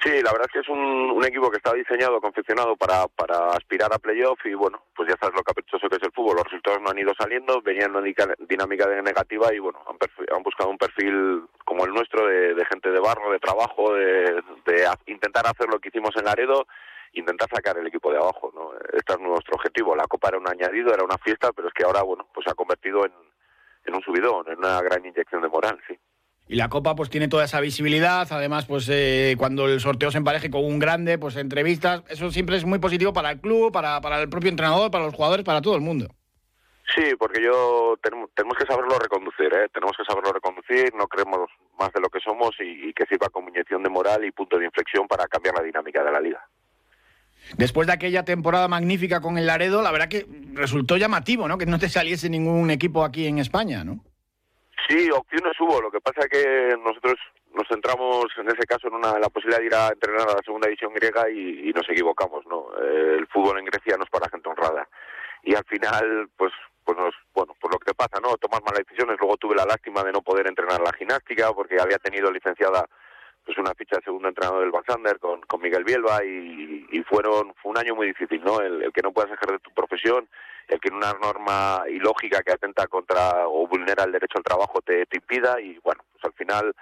Sí, 0.03 0.11
la 0.23 0.31
verdad 0.31 0.47
es 0.47 0.53
que 0.53 0.59
es 0.59 0.69
un, 0.69 0.99
equipo 1.25 1.51
que 1.51 1.57
está 1.57 1.73
diseñado, 1.73 2.21
confeccionado 2.21 2.77
para, 2.77 3.07
para 3.07 3.49
aspirar 3.51 3.93
a 3.93 3.99
playoff 3.99 4.39
y 4.45 4.53
bueno, 4.53 4.81
pues 4.95 5.09
ya 5.09 5.15
sabes 5.19 5.35
lo 5.35 5.43
caprichoso 5.43 5.89
que 5.89 5.97
es 5.97 6.03
el 6.03 6.13
fútbol. 6.13 6.37
Los 6.37 6.45
resultados 6.45 6.81
no 6.81 6.89
han 6.89 6.97
ido 6.97 7.11
saliendo, 7.19 7.61
venían 7.61 7.91
una 7.91 8.01
dinámica 8.47 8.87
negativa 9.01 9.53
y 9.53 9.59
bueno, 9.59 9.79
han, 9.87 9.97
han 10.35 10.43
buscado 10.43 10.69
un 10.69 10.77
perfil 10.77 11.43
como 11.65 11.85
el 11.85 11.91
nuestro 11.91 12.25
de, 12.25 12.55
de, 12.55 12.65
gente 12.65 12.89
de 12.89 12.99
barro, 12.99 13.31
de 13.31 13.39
trabajo, 13.39 13.93
de, 13.93 14.41
de 14.65 14.87
intentar 15.07 15.45
hacer 15.45 15.67
lo 15.67 15.79
que 15.79 15.89
hicimos 15.89 16.15
en 16.15 16.25
Laredo 16.25 16.65
intentar 17.13 17.49
sacar 17.49 17.77
el 17.77 17.87
equipo 17.87 18.11
de 18.11 18.17
abajo, 18.17 18.51
¿no? 18.53 18.71
Este 18.93 19.13
es 19.13 19.19
nuestro 19.19 19.55
objetivo. 19.55 19.95
La 19.95 20.07
Copa 20.07 20.29
era 20.29 20.37
un 20.37 20.47
añadido, 20.47 20.93
era 20.93 21.03
una 21.03 21.17
fiesta, 21.17 21.51
pero 21.53 21.67
es 21.67 21.73
que 21.73 21.83
ahora, 21.83 22.03
bueno, 22.03 22.27
pues 22.33 22.45
se 22.45 22.51
ha 22.51 22.55
convertido 22.55 23.05
en, 23.05 23.13
en 23.85 23.95
un 23.95 24.01
subidón, 24.01 24.47
en 24.49 24.59
una 24.59 24.81
gran 24.81 25.05
inyección 25.05 25.41
de 25.41 25.49
moral, 25.49 25.79
sí. 25.87 25.97
Y 26.47 26.55
la 26.55 26.67
Copa 26.67 26.95
pues 26.95 27.11
tiene 27.11 27.27
toda 27.27 27.45
esa 27.45 27.61
visibilidad, 27.61 28.27
además 28.31 28.65
pues 28.65 28.89
eh, 28.89 29.35
cuando 29.37 29.67
el 29.67 29.79
sorteo 29.79 30.09
se 30.09 30.17
empareje 30.17 30.49
con 30.49 30.65
un 30.65 30.79
grande, 30.79 31.19
pues 31.19 31.35
entrevistas, 31.35 32.03
eso 32.09 32.31
siempre 32.31 32.57
es 32.57 32.65
muy 32.65 32.79
positivo 32.79 33.13
para 33.13 33.29
el 33.29 33.39
club, 33.39 33.71
para, 33.71 34.01
para 34.01 34.19
el 34.19 34.29
propio 34.29 34.49
entrenador, 34.49 34.89
para 34.89 35.05
los 35.05 35.13
jugadores, 35.13 35.45
para 35.45 35.61
todo 35.61 35.75
el 35.75 35.81
mundo. 35.81 36.07
Sí, 36.95 37.13
porque 37.19 37.43
yo 37.43 37.95
tenemos, 38.01 38.31
tenemos 38.33 38.57
que 38.57 38.65
saberlo 38.65 38.97
reconducir, 38.97 39.53
¿eh? 39.53 39.67
tenemos 39.71 39.95
que 39.95 40.03
saberlo 40.03 40.31
reconducir, 40.31 40.91
no 40.95 41.07
creemos 41.07 41.51
más 41.77 41.93
de 41.93 42.01
lo 42.01 42.09
que 42.09 42.19
somos 42.19 42.55
y, 42.59 42.89
y 42.89 42.93
que 42.93 43.05
sirva 43.05 43.29
como 43.29 43.49
inyección 43.49 43.83
de 43.83 43.89
moral 43.89 44.25
y 44.25 44.31
punto 44.31 44.57
de 44.57 44.65
inflexión 44.65 45.07
para 45.07 45.27
cambiar 45.27 45.53
la 45.53 45.61
dinámica 45.61 46.03
de 46.03 46.11
la 46.11 46.19
liga. 46.19 46.43
Después 47.57 47.87
de 47.87 47.93
aquella 47.93 48.23
temporada 48.23 48.67
magnífica 48.67 49.21
con 49.21 49.37
el 49.37 49.47
Laredo, 49.47 49.81
la 49.81 49.91
verdad 49.91 50.09
que 50.09 50.25
resultó 50.53 50.97
llamativo, 50.97 51.47
¿no? 51.47 51.57
Que 51.57 51.65
no 51.65 51.79
te 51.79 51.89
saliese 51.89 52.29
ningún 52.29 52.69
equipo 52.71 53.03
aquí 53.03 53.27
en 53.27 53.39
España, 53.39 53.83
¿no? 53.83 54.03
Sí, 54.87 55.09
opciones 55.11 55.53
hubo. 55.59 55.81
Lo 55.81 55.91
que 55.91 56.01
pasa 56.01 56.21
es 56.21 56.29
que 56.29 56.77
nosotros 56.83 57.15
nos 57.53 57.67
centramos 57.67 58.25
en 58.37 58.47
ese 58.47 58.65
caso 58.67 58.87
en, 58.87 58.95
una, 58.95 59.19
la 59.19 59.29
posibilidad 59.29 59.59
de 59.59 59.65
ir 59.65 59.75
a 59.75 59.89
entrenar 59.89 60.29
a 60.29 60.35
la 60.35 60.41
segunda 60.43 60.67
división 60.67 60.93
griega 60.93 61.29
y, 61.29 61.71
nos 61.73 61.87
equivocamos, 61.89 62.45
¿no? 62.47 62.67
El 62.81 63.27
fútbol 63.27 63.59
en 63.59 63.65
Grecia 63.65 63.97
no 63.97 64.03
es 64.03 64.09
para 64.09 64.29
gente 64.29 64.49
honrada. 64.49 64.87
Y 65.43 65.55
al 65.55 65.63
final, 65.65 66.29
pues 66.35 66.51
pues 66.83 66.97
nos, 66.97 67.13
bueno, 67.35 67.55
pues 67.61 67.71
lo 67.71 67.77
que 67.77 67.93
pasa, 67.93 68.19
¿no? 68.19 68.35
Tomas 68.37 68.61
malas 68.63 68.79
decisiones. 68.79 69.17
Luego 69.19 69.37
tuve 69.37 69.55
la 69.55 69.65
lástima 69.65 70.03
de 70.03 70.11
no 70.11 70.23
poder 70.23 70.47
entrenar 70.47 70.81
la 70.81 70.91
gimnástica 70.93 71.53
porque 71.53 71.79
había 71.79 71.99
tenido 71.99 72.31
licenciada 72.31 72.83
pues 73.49 73.57
una 73.57 73.73
ficha 73.73 73.95
de 73.95 74.03
segundo 74.03 74.27
entrenador 74.27 74.61
del 74.61 74.69
Baxander 74.69 75.17
con, 75.17 75.41
con 75.41 75.59
Miguel 75.59 75.83
Bielba 75.83 76.23
y, 76.23 76.85
y, 76.91 77.01
fueron 77.01 77.51
fue 77.55 77.71
un 77.71 77.79
año 77.79 77.95
muy 77.95 78.05
difícil, 78.05 78.43
¿no? 78.43 78.61
El, 78.61 78.83
el, 78.83 78.93
que 78.93 79.01
no 79.01 79.11
puedas 79.11 79.31
ejercer 79.31 79.59
tu 79.61 79.71
profesión, 79.71 80.29
el 80.67 80.79
que 80.79 80.89
en 80.89 80.93
una 80.93 81.13
norma 81.13 81.81
ilógica 81.89 82.43
que 82.43 82.51
atenta 82.51 82.85
contra 82.85 83.47
o 83.47 83.65
vulnera 83.67 84.03
el 84.03 84.11
derecho 84.11 84.37
al 84.37 84.43
trabajo 84.43 84.81
te, 84.85 85.07
te 85.07 85.17
impida 85.17 85.59
y 85.59 85.79
bueno, 85.79 86.03
pues 86.11 86.25
al 86.25 86.33
final 86.33 86.75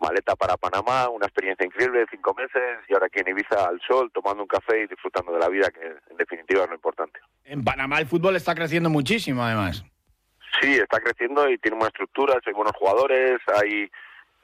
maleta 0.00 0.34
para 0.34 0.56
Panamá, 0.56 1.08
una 1.08 1.26
experiencia 1.26 1.64
increíble 1.64 2.00
de 2.00 2.06
cinco 2.10 2.34
meses 2.34 2.80
y 2.88 2.94
ahora 2.94 3.06
aquí 3.06 3.20
en 3.20 3.28
Ibiza 3.28 3.68
al 3.68 3.80
sol, 3.86 4.10
tomando 4.12 4.42
un 4.42 4.48
café 4.48 4.82
y 4.82 4.86
disfrutando 4.88 5.30
de 5.30 5.38
la 5.38 5.48
vida, 5.48 5.70
que 5.70 5.86
en 5.86 6.16
definitiva 6.16 6.64
es 6.64 6.68
lo 6.68 6.74
importante. 6.74 7.20
En 7.44 7.62
Panamá 7.62 8.00
el 8.00 8.08
fútbol 8.08 8.34
está 8.34 8.56
creciendo 8.56 8.90
muchísimo 8.90 9.44
además. 9.44 9.84
Sí, 10.60 10.74
está 10.74 10.98
creciendo 10.98 11.48
y 11.48 11.58
tiene 11.58 11.76
una 11.76 11.86
estructura, 11.86 12.40
hay 12.44 12.52
buenos 12.52 12.74
jugadores, 12.74 13.38
hay 13.54 13.88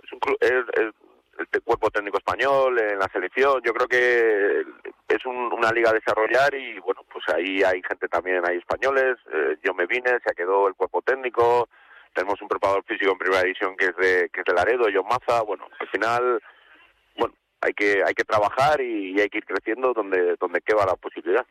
es 0.05 0.13
un 0.13 0.21
club, 0.21 0.37
es, 0.41 0.65
es, 0.81 0.95
el 1.39 1.63
cuerpo 1.63 1.91
técnico 1.91 2.19
español, 2.19 2.79
en 2.79 2.99
la 2.99 3.09
selección. 3.09 3.61
Yo 3.65 3.73
creo 3.73 3.89
que 3.89 4.65
es 5.09 5.27
un, 5.27 5.53
una 5.53 5.73
liga 5.73 5.91
a 5.91 5.95
desarrollar 5.95 6.55
y 6.55 6.79
bueno, 6.81 7.03
pues 7.13 7.25
ahí 7.29 7.63
hay 7.63 7.83
gente 7.89 8.09
también, 8.09 8.43
hay 8.49 8.59
españoles. 8.59 9.17
Eh, 9.33 9.57
yo 9.63 9.75
me 9.75 9.87
vine, 9.87 10.19
se 10.25 10.35
quedó 10.35 10.69
el 10.69 10.75
cuerpo 10.75 11.03
técnico. 11.03 11.69
Tenemos 12.15 12.41
un 12.43 12.49
preparador 12.49 12.85
físico 12.85 13.13
en 13.13 13.19
primera 13.19 13.43
división 13.43 13.77
que 13.77 13.87
es 13.87 13.97
de 13.97 14.31
que 14.33 14.41
es 14.41 14.47
de 14.47 14.55
Laredo, 14.55 14.87
John 14.93 15.07
Maza. 15.09 15.43
Bueno, 15.43 15.67
al 15.79 15.89
final, 15.89 16.41
bueno, 17.17 17.35
hay 17.61 17.73
que 17.75 18.03
hay 18.05 18.15
que 18.15 18.25
trabajar 18.25 18.81
y, 18.81 19.17
y 19.17 19.21
hay 19.21 19.29
que 19.29 19.39
ir 19.39 19.47
creciendo 19.47 19.93
donde 19.93 20.37
donde 20.37 20.61
queda 20.61 20.87
la 20.87 20.97
posibilidad. 20.97 21.45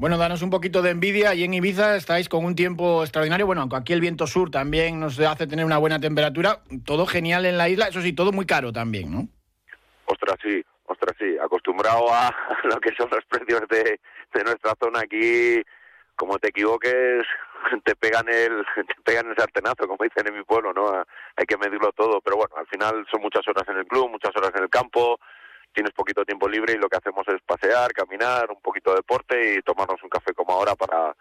Bueno, 0.00 0.16
danos 0.16 0.42
un 0.42 0.50
poquito 0.50 0.80
de 0.80 0.90
envidia. 0.90 1.34
Y 1.34 1.42
en 1.42 1.54
Ibiza 1.54 1.96
estáis 1.96 2.28
con 2.28 2.44
un 2.44 2.54
tiempo 2.54 3.02
extraordinario. 3.02 3.46
Bueno, 3.46 3.62
aunque 3.62 3.74
aquí 3.74 3.92
el 3.92 4.00
viento 4.00 4.28
sur 4.28 4.48
también 4.48 5.00
nos 5.00 5.18
hace 5.18 5.48
tener 5.48 5.64
una 5.64 5.78
buena 5.78 5.98
temperatura. 5.98 6.60
Todo 6.86 7.04
genial 7.04 7.46
en 7.46 7.58
la 7.58 7.68
isla. 7.68 7.88
Eso 7.88 8.00
sí, 8.00 8.12
todo 8.12 8.30
muy 8.30 8.46
caro 8.46 8.72
también, 8.72 9.10
¿no? 9.10 9.26
Ostras, 10.06 10.36
sí. 10.40 10.64
Ostras, 10.84 11.16
sí. 11.18 11.36
Acostumbrado 11.42 12.14
a 12.14 12.32
lo 12.70 12.78
que 12.78 12.94
son 12.94 13.08
los 13.10 13.24
precios 13.24 13.62
de, 13.68 13.98
de 14.34 14.44
nuestra 14.44 14.74
zona 14.80 15.00
aquí, 15.00 15.60
como 16.14 16.38
te 16.38 16.50
equivoques, 16.50 17.26
te 17.82 17.96
pegan 17.96 18.28
el 18.28 18.64
te 18.76 18.94
pegan 19.02 19.30
el 19.30 19.36
sartenazo, 19.36 19.88
como 19.88 20.04
dicen 20.04 20.28
en 20.28 20.38
mi 20.38 20.44
pueblo, 20.44 20.72
¿no? 20.72 21.04
Hay 21.34 21.44
que 21.44 21.56
medirlo 21.56 21.90
todo. 21.90 22.20
Pero 22.20 22.36
bueno, 22.36 22.54
al 22.56 22.68
final 22.68 23.04
son 23.10 23.20
muchas 23.20 23.42
horas 23.48 23.68
en 23.68 23.78
el 23.78 23.86
club, 23.86 24.10
muchas 24.10 24.30
horas 24.36 24.52
en 24.54 24.62
el 24.62 24.70
campo 24.70 25.18
tienes 25.78 25.94
poquito 25.94 26.24
tiempo 26.24 26.48
libre 26.48 26.72
y 26.72 26.76
lo 26.76 26.88
que 26.88 26.96
hacemos 26.96 27.24
es 27.28 27.40
pasear, 27.46 27.92
caminar, 27.92 28.50
un 28.50 28.60
poquito 28.60 28.90
de 28.90 28.96
deporte 28.96 29.54
y 29.54 29.62
tomarnos 29.62 30.02
un 30.02 30.08
café 30.08 30.34
como 30.34 30.52
ahora 30.52 30.74
para, 30.74 31.14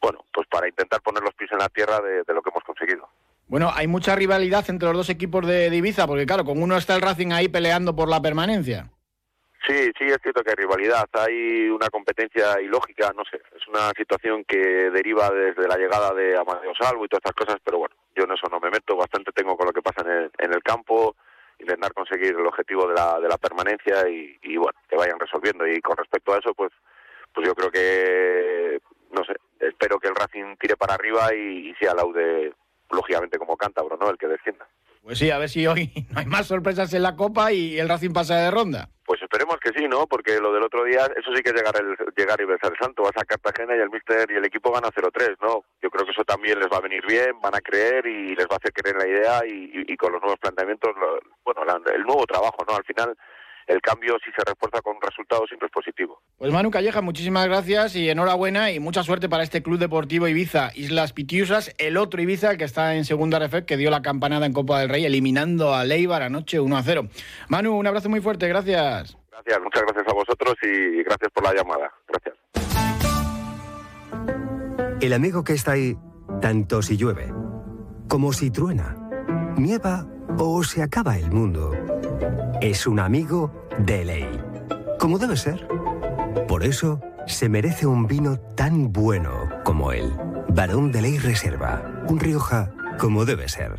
bueno, 0.00 0.24
pues 0.32 0.48
para 0.48 0.66
intentar 0.66 1.02
poner 1.02 1.22
los 1.22 1.34
pies 1.34 1.52
en 1.52 1.58
la 1.58 1.68
tierra 1.68 2.00
de, 2.00 2.22
de 2.22 2.32
lo 2.32 2.40
que 2.40 2.48
hemos 2.48 2.64
conseguido. 2.64 3.06
Bueno, 3.48 3.70
hay 3.74 3.86
mucha 3.86 4.16
rivalidad 4.16 4.64
entre 4.70 4.88
los 4.88 4.96
dos 4.96 5.10
equipos 5.10 5.46
de, 5.46 5.68
de, 5.68 5.76
Ibiza, 5.76 6.06
porque 6.06 6.24
claro, 6.24 6.46
con 6.46 6.62
uno 6.62 6.78
está 6.78 6.96
el 6.96 7.02
Racing 7.02 7.32
ahí 7.32 7.48
peleando 7.48 7.94
por 7.94 8.08
la 8.08 8.22
permanencia. 8.22 8.88
Sí, 9.66 9.90
sí, 9.98 10.04
es 10.06 10.16
cierto 10.22 10.42
que 10.42 10.52
hay 10.52 10.56
rivalidad, 10.56 11.06
hay 11.12 11.68
una 11.68 11.90
competencia 11.90 12.58
ilógica, 12.62 13.12
no 13.14 13.24
sé, 13.30 13.42
es 13.54 13.68
una 13.68 13.90
situación 13.94 14.42
que 14.44 14.56
deriva 14.90 15.28
desde 15.28 15.68
la 15.68 15.76
llegada 15.76 16.14
de 16.14 16.34
Amadeo 16.38 16.72
Salvo 16.80 17.04
y 17.04 17.08
todas 17.08 17.20
estas 17.26 17.34
cosas, 17.34 17.60
pero 17.62 17.76
bueno, 17.76 17.94
yo 18.16 18.24
en 18.24 18.32
eso 18.32 18.46
no 18.50 18.58
me 18.58 18.70
meto, 18.70 18.96
bastante 18.96 19.32
tengo 19.32 19.54
con 19.54 19.66
lo 19.66 19.72
que 19.74 19.82
pasa 19.82 20.00
en 20.00 20.10
el, 20.10 20.30
en 20.38 20.54
el 20.54 20.62
campo, 20.62 21.14
intentar 21.58 21.92
conseguir 21.92 22.36
el 22.36 22.46
objetivo 22.46 22.86
de 22.86 22.94
la, 22.94 23.20
de 23.20 23.28
la 23.28 23.38
permanencia 23.38 24.08
y, 24.08 24.56
bueno, 24.56 24.78
que 24.88 24.96
vayan 24.96 25.18
resolviendo. 25.18 25.66
Y 25.66 25.80
con 25.80 25.96
respecto 25.96 26.32
a 26.32 26.38
eso, 26.38 26.54
pues, 26.54 26.72
pues 27.34 27.46
yo 27.46 27.54
creo 27.54 27.70
que, 27.70 28.80
no 29.10 29.24
sé, 29.24 29.34
espero 29.60 29.98
que 29.98 30.08
el 30.08 30.14
Racing 30.14 30.56
tire 30.58 30.76
para 30.76 30.94
arriba 30.94 31.34
y, 31.34 31.70
y 31.70 31.74
sea 31.74 31.94
laude, 31.94 32.52
lógicamente, 32.90 33.38
como 33.38 33.56
cántabro, 33.56 33.96
¿no? 33.96 34.10
El 34.10 34.18
que 34.18 34.28
descienda. 34.28 34.66
Pues 35.02 35.18
sí, 35.18 35.30
a 35.30 35.38
ver 35.38 35.48
si 35.48 35.66
hoy 35.66 35.90
no 36.12 36.20
hay 36.20 36.26
más 36.26 36.46
sorpresas 36.46 36.92
en 36.94 37.02
la 37.02 37.16
Copa 37.16 37.52
y 37.52 37.78
el 37.78 37.88
Racing 37.88 38.12
pasa 38.12 38.36
de 38.36 38.50
ronda. 38.50 38.90
Pues 39.08 39.22
esperemos 39.22 39.56
que 39.56 39.70
sí, 39.70 39.88
¿no? 39.88 40.06
Porque 40.06 40.38
lo 40.38 40.52
del 40.52 40.64
otro 40.64 40.84
día, 40.84 41.08
eso 41.16 41.34
sí 41.34 41.42
que 41.42 41.54
llegar, 41.54 41.74
el, 41.80 41.96
llegar 42.14 42.38
y 42.42 42.44
besar 42.44 42.72
el 42.72 42.78
santo. 42.78 43.04
Vas 43.04 43.16
a 43.16 43.24
Cartagena 43.24 43.74
y 43.74 43.80
el 43.80 43.88
míster 43.88 44.30
y 44.30 44.36
el 44.36 44.44
equipo 44.44 44.70
gana 44.70 44.88
0-3, 44.88 45.38
¿no? 45.40 45.64
Yo 45.80 45.88
creo 45.88 46.04
que 46.04 46.12
eso 46.12 46.24
también 46.24 46.58
les 46.58 46.68
va 46.68 46.76
a 46.76 46.82
venir 46.82 47.02
bien, 47.06 47.40
van 47.40 47.54
a 47.54 47.62
creer 47.62 48.04
y 48.04 48.36
les 48.36 48.44
va 48.44 48.56
a 48.56 48.56
hacer 48.56 48.70
creer 48.70 48.96
la 48.96 49.08
idea 49.08 49.40
y, 49.46 49.96
con 49.96 50.12
los 50.12 50.20
nuevos 50.20 50.38
planteamientos, 50.38 50.94
lo, 50.94 51.20
bueno, 51.42 51.62
el 51.86 52.02
nuevo 52.02 52.26
trabajo, 52.26 52.58
¿no? 52.68 52.76
Al 52.76 52.84
final, 52.84 53.16
el 53.68 53.80
cambio, 53.82 54.16
si 54.24 54.30
se 54.32 54.42
refuerza 54.44 54.80
con 54.82 54.96
resultados, 55.00 55.48
siempre 55.48 55.66
es 55.66 55.72
positivo. 55.72 56.20
Pues 56.38 56.52
Manu 56.52 56.70
Calleja, 56.70 57.02
muchísimas 57.02 57.46
gracias 57.46 57.94
y 57.94 58.08
enhorabuena 58.08 58.72
y 58.72 58.80
mucha 58.80 59.02
suerte 59.02 59.28
para 59.28 59.42
este 59.42 59.62
Club 59.62 59.78
Deportivo 59.78 60.26
Ibiza 60.26 60.70
Islas 60.74 61.12
Pitiusas, 61.12 61.74
el 61.78 61.96
otro 61.96 62.20
Ibiza 62.22 62.56
que 62.56 62.64
está 62.64 62.94
en 62.94 63.04
segunda 63.04 63.38
ref 63.38 63.64
que 63.64 63.76
dio 63.76 63.90
la 63.90 64.02
campanada 64.02 64.46
en 64.46 64.52
Copa 64.52 64.80
del 64.80 64.88
Rey 64.88 65.04
eliminando 65.04 65.74
a 65.74 65.84
Leibar 65.84 66.22
anoche 66.22 66.60
1 66.60 66.76
a 66.76 66.82
0. 66.82 67.08
Manu, 67.48 67.76
un 67.76 67.86
abrazo 67.86 68.08
muy 68.08 68.20
fuerte, 68.20 68.48
gracias. 68.48 69.16
Gracias, 69.30 69.60
muchas 69.62 69.82
gracias 69.82 70.08
a 70.08 70.12
vosotros 70.12 70.54
y 70.62 71.02
gracias 71.02 71.30
por 71.32 71.44
la 71.44 71.54
llamada. 71.54 71.92
Gracias. 72.08 72.34
El 75.00 75.12
amigo 75.12 75.44
que 75.44 75.52
está 75.52 75.72
ahí, 75.72 75.96
tanto 76.40 76.82
si 76.82 76.96
llueve, 76.96 77.32
como 78.08 78.32
si 78.32 78.50
truena, 78.50 78.96
nieva 79.56 80.06
o 80.38 80.64
se 80.64 80.82
acaba 80.82 81.18
el 81.18 81.30
mundo, 81.30 81.72
es 82.60 82.86
un 82.86 82.98
amigo 82.98 83.52
de 83.78 84.04
ley. 84.04 84.40
Como 84.98 85.18
debe 85.18 85.36
ser. 85.36 85.66
Por 86.48 86.64
eso 86.64 87.00
se 87.26 87.48
merece 87.48 87.86
un 87.86 88.06
vino 88.06 88.38
tan 88.56 88.92
bueno 88.92 89.48
como 89.64 89.92
él. 89.92 90.12
Barón 90.48 90.90
de 90.90 91.02
Ley 91.02 91.18
Reserva. 91.18 92.04
Un 92.08 92.18
Rioja 92.18 92.72
como 92.98 93.24
debe 93.24 93.48
ser. 93.48 93.72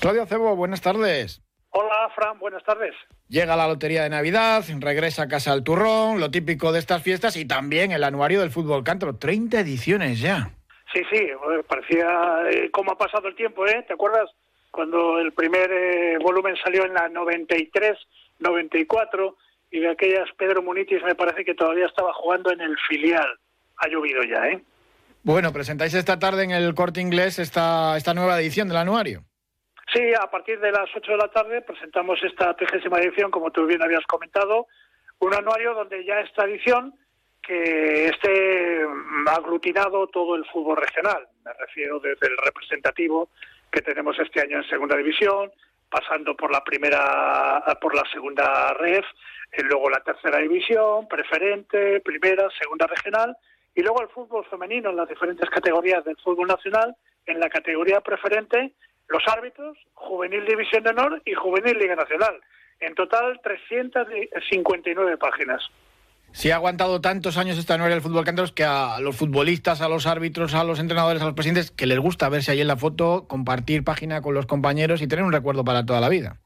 Claudio 0.00 0.26
Cebo, 0.26 0.54
buenas 0.56 0.82
tardes. 0.82 1.42
Hola, 1.70 2.10
Fran, 2.14 2.38
buenas 2.38 2.62
tardes. 2.64 2.94
Llega 3.28 3.56
la 3.56 3.66
lotería 3.66 4.02
de 4.02 4.10
Navidad, 4.10 4.62
regresa 4.78 5.22
a 5.22 5.28
casa 5.28 5.52
al 5.52 5.64
turrón, 5.64 6.20
lo 6.20 6.30
típico 6.30 6.70
de 6.72 6.78
estas 6.78 7.02
fiestas 7.02 7.36
y 7.36 7.46
también 7.46 7.90
el 7.90 8.04
anuario 8.04 8.40
del 8.40 8.50
fútbol 8.50 8.84
cántaro. 8.84 9.16
30 9.16 9.60
ediciones 9.60 10.20
ya. 10.20 10.50
Sí, 10.92 11.00
sí, 11.10 11.26
parecía 11.66 12.06
eh, 12.50 12.70
cómo 12.70 12.92
ha 12.92 12.98
pasado 12.98 13.26
el 13.26 13.34
tiempo, 13.34 13.66
¿eh? 13.66 13.82
¿Te 13.88 13.94
acuerdas 13.94 14.30
cuando 14.74 15.20
el 15.20 15.32
primer 15.32 15.70
eh, 15.70 16.18
volumen 16.18 16.56
salió 16.56 16.84
en 16.84 16.94
la 16.94 17.08
93, 17.08 17.96
94 18.40 19.36
y 19.70 19.78
de 19.78 19.88
aquellas 19.88 20.28
Pedro 20.36 20.62
Munitis 20.62 21.02
me 21.04 21.14
parece 21.14 21.44
que 21.44 21.54
todavía 21.54 21.86
estaba 21.86 22.12
jugando 22.12 22.50
en 22.50 22.60
el 22.60 22.76
filial? 22.88 23.38
Ha 23.76 23.88
llovido 23.88 24.22
ya, 24.24 24.48
¿eh? 24.48 24.62
Bueno, 25.22 25.52
presentáis 25.52 25.94
esta 25.94 26.18
tarde 26.18 26.42
en 26.42 26.50
el 26.50 26.74
Corte 26.74 27.00
Inglés 27.00 27.38
esta, 27.38 27.96
esta 27.96 28.14
nueva 28.14 28.40
edición 28.40 28.66
del 28.66 28.78
anuario. 28.78 29.22
Sí, 29.92 30.02
a 30.20 30.28
partir 30.28 30.58
de 30.58 30.72
las 30.72 30.90
8 30.94 31.12
de 31.12 31.18
la 31.18 31.28
tarde 31.28 31.62
presentamos 31.62 32.18
esta 32.24 32.54
trigésima 32.54 32.98
edición, 32.98 33.30
como 33.30 33.52
tú 33.52 33.66
bien 33.66 33.82
habías 33.82 34.04
comentado, 34.06 34.66
un 35.20 35.34
anuario 35.34 35.74
donde 35.74 36.04
ya 36.04 36.18
esta 36.20 36.44
edición 36.44 36.94
que 37.42 38.06
esté 38.08 38.84
aglutinado 39.26 40.08
todo 40.08 40.34
el 40.34 40.44
fútbol 40.46 40.78
regional. 40.78 41.28
Me 41.44 41.52
refiero 41.52 42.00
desde 42.00 42.26
el 42.26 42.36
representativo 42.44 43.30
que 43.74 43.82
tenemos 43.82 44.16
este 44.20 44.40
año 44.40 44.58
en 44.58 44.68
segunda 44.68 44.96
división, 44.96 45.50
pasando 45.90 46.36
por 46.36 46.52
la 46.52 46.62
primera, 46.62 47.60
por 47.80 47.92
la 47.92 48.04
segunda 48.12 48.72
ref, 48.74 49.04
y 49.58 49.62
luego 49.64 49.90
la 49.90 50.00
tercera 50.00 50.38
división, 50.38 51.08
preferente, 51.08 52.00
primera, 52.00 52.48
segunda 52.56 52.86
regional, 52.86 53.36
y 53.74 53.82
luego 53.82 54.00
el 54.02 54.08
fútbol 54.10 54.44
femenino 54.46 54.90
en 54.90 54.96
las 54.96 55.08
diferentes 55.08 55.50
categorías 55.50 56.04
del 56.04 56.16
fútbol 56.18 56.46
nacional, 56.46 56.94
en 57.26 57.40
la 57.40 57.48
categoría 57.48 58.00
preferente 58.00 58.72
los 59.08 59.22
árbitros, 59.26 59.76
Juvenil 59.94 60.46
División 60.46 60.84
de 60.84 60.90
Honor 60.90 61.20
y 61.24 61.34
Juvenil 61.34 61.76
Liga 61.76 61.96
Nacional. 61.96 62.40
En 62.78 62.94
total, 62.94 63.40
359 63.42 65.16
páginas. 65.18 65.68
Si 66.34 66.50
ha 66.50 66.56
aguantado 66.56 67.00
tantos 67.00 67.38
años 67.38 67.56
esta 67.58 67.78
noche 67.78 67.90
del 67.90 68.00
fútbol 68.00 68.24
que 68.56 68.64
a 68.64 68.98
los 68.98 69.16
futbolistas, 69.16 69.80
a 69.80 69.88
los 69.88 70.04
árbitros, 70.08 70.52
a 70.54 70.64
los 70.64 70.80
entrenadores, 70.80 71.22
a 71.22 71.26
los 71.26 71.34
presidentes, 71.34 71.70
que 71.70 71.86
les 71.86 72.00
gusta 72.00 72.28
verse 72.28 72.50
ahí 72.50 72.60
en 72.60 72.66
la 72.66 72.76
foto, 72.76 73.28
compartir 73.28 73.84
página 73.84 74.20
con 74.20 74.34
los 74.34 74.44
compañeros 74.44 75.00
y 75.00 75.06
tener 75.06 75.24
un 75.24 75.32
recuerdo 75.32 75.64
para 75.64 75.86
toda 75.86 76.00
la 76.00 76.08
vida. 76.08 76.38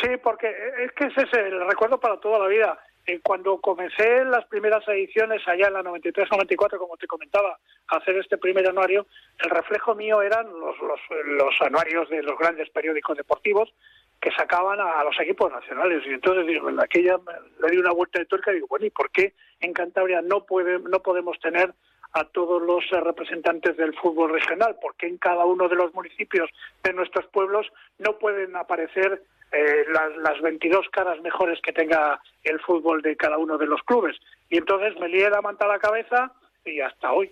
Sí, 0.00 0.10
porque 0.22 0.46
es 0.78 0.92
que 0.92 1.06
ese 1.06 1.22
es 1.22 1.32
el 1.32 1.66
recuerdo 1.66 1.98
para 1.98 2.20
toda 2.20 2.38
la 2.38 2.46
vida. 2.46 2.78
Eh, 3.04 3.18
cuando 3.20 3.60
comencé 3.60 4.24
las 4.26 4.44
primeras 4.46 4.86
ediciones 4.86 5.42
allá 5.48 5.66
en 5.66 5.74
la 5.74 5.82
93-94, 5.82 6.78
como 6.78 6.96
te 6.96 7.08
comentaba, 7.08 7.58
a 7.88 7.96
hacer 7.96 8.16
este 8.18 8.38
primer 8.38 8.68
anuario, 8.68 9.08
el 9.40 9.50
reflejo 9.50 9.96
mío 9.96 10.22
eran 10.22 10.46
los, 10.46 10.78
los, 10.78 11.00
los 11.26 11.54
anuarios 11.62 12.08
de 12.10 12.22
los 12.22 12.38
grandes 12.38 12.70
periódicos 12.70 13.16
deportivos 13.16 13.74
que 14.20 14.30
sacaban 14.32 14.80
a, 14.80 15.04
los 15.04 15.18
equipos 15.20 15.52
nacionales. 15.52 16.02
Y 16.06 16.10
entonces 16.10 16.46
digo, 16.46 16.68
en 16.68 16.80
aquella 16.80 17.18
le 17.60 17.70
di 17.70 17.78
una 17.78 17.92
vuelta 17.92 18.18
de 18.18 18.26
tuerca 18.26 18.50
y 18.50 18.56
digo, 18.56 18.66
bueno, 18.68 18.86
¿y 18.86 18.90
por 18.90 19.10
qué 19.10 19.34
en 19.60 19.72
Cantabria 19.72 20.22
no, 20.22 20.44
puede, 20.44 20.78
no 20.78 21.00
podemos 21.00 21.38
tener 21.40 21.72
a 22.12 22.24
todos 22.24 22.62
los 22.62 22.84
eh, 22.92 23.00
representantes 23.00 23.76
del 23.76 23.94
fútbol 23.94 24.30
regional? 24.30 24.76
¿Por 24.80 24.96
qué 24.96 25.06
en 25.06 25.18
cada 25.18 25.44
uno 25.44 25.68
de 25.68 25.76
los 25.76 25.94
municipios 25.94 26.50
de 26.82 26.92
nuestros 26.92 27.26
pueblos 27.26 27.66
no 27.98 28.18
pueden 28.18 28.56
aparecer 28.56 29.22
eh, 29.52 29.84
las, 29.92 30.16
las 30.16 30.40
22 30.40 30.88
caras 30.90 31.20
mejores 31.20 31.60
que 31.62 31.72
tenga 31.72 32.20
el 32.42 32.58
fútbol 32.60 33.02
de 33.02 33.16
cada 33.16 33.38
uno 33.38 33.58
de 33.58 33.66
los 33.66 33.82
clubes? 33.82 34.16
Y 34.48 34.56
entonces 34.56 34.98
me 34.98 35.08
lié 35.08 35.28
la 35.30 35.42
manta 35.42 35.66
a 35.66 35.68
la 35.68 35.78
cabeza 35.78 36.32
y 36.64 36.80
hasta 36.80 37.12
hoy. 37.12 37.30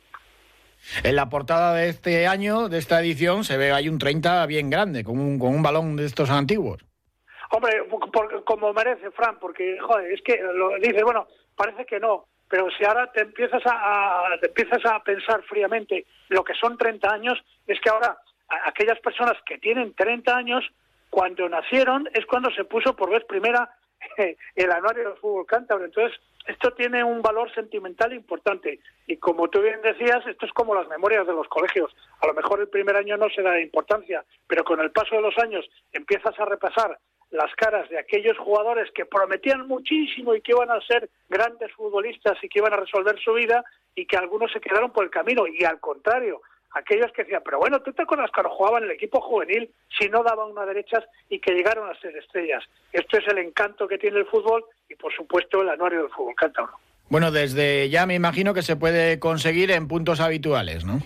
En 1.02 1.16
la 1.16 1.28
portada 1.28 1.74
de 1.74 1.88
este 1.88 2.26
año, 2.26 2.68
de 2.68 2.78
esta 2.78 3.00
edición, 3.00 3.44
se 3.44 3.56
ve 3.56 3.72
hay 3.72 3.88
un 3.88 3.98
30 3.98 4.44
bien 4.46 4.70
grande, 4.70 5.04
con 5.04 5.18
un, 5.18 5.38
con 5.38 5.54
un 5.54 5.62
balón 5.62 5.96
de 5.96 6.06
estos 6.06 6.30
antiguos. 6.30 6.84
Hombre, 7.50 7.84
como 8.44 8.72
merece, 8.72 9.10
Fran, 9.12 9.38
porque, 9.38 9.78
joder, 9.78 10.12
es 10.12 10.22
que 10.22 10.40
lo 10.42 10.76
dices, 10.76 11.02
bueno, 11.02 11.26
parece 11.56 11.86
que 11.86 12.00
no, 12.00 12.26
pero 12.48 12.68
si 12.76 12.84
ahora 12.84 13.10
te 13.12 13.22
empiezas 13.22 13.62
a, 13.64 14.24
te 14.40 14.48
empiezas 14.48 14.84
a 14.84 15.02
pensar 15.02 15.42
fríamente 15.44 16.06
lo 16.28 16.44
que 16.44 16.54
son 16.54 16.76
30 16.76 17.12
años, 17.12 17.38
es 17.66 17.80
que 17.80 17.90
ahora 17.90 18.18
aquellas 18.66 18.98
personas 19.00 19.34
que 19.46 19.58
tienen 19.58 19.94
30 19.94 20.36
años, 20.36 20.64
cuando 21.10 21.48
nacieron, 21.48 22.08
es 22.12 22.26
cuando 22.26 22.50
se 22.50 22.64
puso 22.64 22.94
por 22.96 23.10
vez 23.10 23.24
primera 23.24 23.70
el 24.54 24.70
anuario 24.70 25.10
del 25.10 25.18
fútbol 25.18 25.46
cántabro. 25.46 25.84
Entonces, 25.84 26.18
esto 26.46 26.72
tiene 26.72 27.02
un 27.02 27.22
valor 27.22 27.52
sentimental 27.54 28.12
importante. 28.12 28.80
Y 29.06 29.16
como 29.16 29.48
tú 29.48 29.62
bien 29.62 29.80
decías, 29.82 30.26
esto 30.26 30.44
es 30.44 30.52
como 30.52 30.74
las 30.74 30.88
memorias 30.88 31.26
de 31.26 31.32
los 31.32 31.48
colegios. 31.48 31.94
A 32.20 32.26
lo 32.26 32.34
mejor 32.34 32.60
el 32.60 32.68
primer 32.68 32.96
año 32.96 33.16
no 33.16 33.28
se 33.30 33.42
da 33.42 33.60
importancia, 33.60 34.24
pero 34.46 34.62
con 34.64 34.80
el 34.80 34.90
paso 34.90 35.16
de 35.16 35.22
los 35.22 35.36
años 35.38 35.68
empiezas 35.92 36.38
a 36.38 36.44
repasar 36.44 36.98
las 37.30 37.52
caras 37.56 37.88
de 37.88 37.98
aquellos 37.98 38.38
jugadores 38.38 38.90
que 38.92 39.06
prometían 39.06 39.66
muchísimo 39.66 40.34
y 40.34 40.40
que 40.40 40.52
iban 40.52 40.70
a 40.70 40.80
ser 40.82 41.08
grandes 41.28 41.72
futbolistas 41.72 42.38
y 42.42 42.48
que 42.48 42.60
iban 42.60 42.74
a 42.74 42.76
resolver 42.76 43.18
su 43.18 43.32
vida 43.32 43.64
y 43.94 44.06
que 44.06 44.16
algunos 44.16 44.52
se 44.52 44.60
quedaron 44.60 44.92
por 44.92 45.04
el 45.04 45.10
camino. 45.10 45.46
Y 45.46 45.64
al 45.64 45.80
contrario, 45.80 46.42
aquellos 46.72 47.10
que 47.12 47.22
decían, 47.22 47.42
pero 47.44 47.58
bueno, 47.58 47.80
¿tú 47.80 47.92
te 47.92 48.02
acuerdas 48.02 48.30
cuando 48.32 48.54
jugaban 48.54 48.82
en 48.82 48.90
el 48.90 48.96
equipo 48.96 49.20
juvenil 49.20 49.70
si 49.98 50.08
no 50.08 50.22
daban 50.22 50.50
una 50.50 50.66
derechas 50.66 51.04
y 51.28 51.40
que 51.40 51.54
llegaron 51.54 51.88
a 51.88 51.98
ser 52.00 52.16
estrellas? 52.16 52.62
Esto 52.92 53.18
es 53.18 53.26
el 53.28 53.38
encanto 53.38 53.88
que 53.88 53.98
tiene 53.98 54.18
el 54.18 54.26
fútbol 54.26 54.64
y, 54.88 54.94
por 54.96 55.12
supuesto, 55.12 55.62
el 55.62 55.68
anuario 55.68 56.02
del 56.02 56.10
fútbol 56.10 56.34
cántabro. 56.34 56.72
Bueno, 57.08 57.30
desde 57.30 57.88
ya 57.90 58.06
me 58.06 58.14
imagino 58.14 58.54
que 58.54 58.62
se 58.62 58.76
puede 58.76 59.18
conseguir 59.18 59.70
en 59.70 59.88
puntos 59.88 60.20
habituales, 60.20 60.84
¿no? 60.84 61.00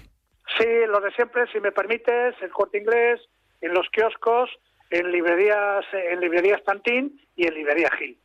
Sí, 0.58 0.66
lo 0.86 1.00
de 1.00 1.10
siempre, 1.12 1.46
si 1.52 1.60
me 1.60 1.72
permites, 1.72 2.34
el 2.40 2.50
corte 2.50 2.78
inglés, 2.78 3.20
en 3.60 3.74
los 3.74 3.88
kioscos, 3.90 4.50
en 4.90 5.10
librerías, 5.12 5.84
en 5.92 6.20
librerías 6.20 6.62
Tantín 6.64 7.20
y 7.36 7.46
en 7.46 7.54
librería 7.54 7.90
Gil. 7.98 8.16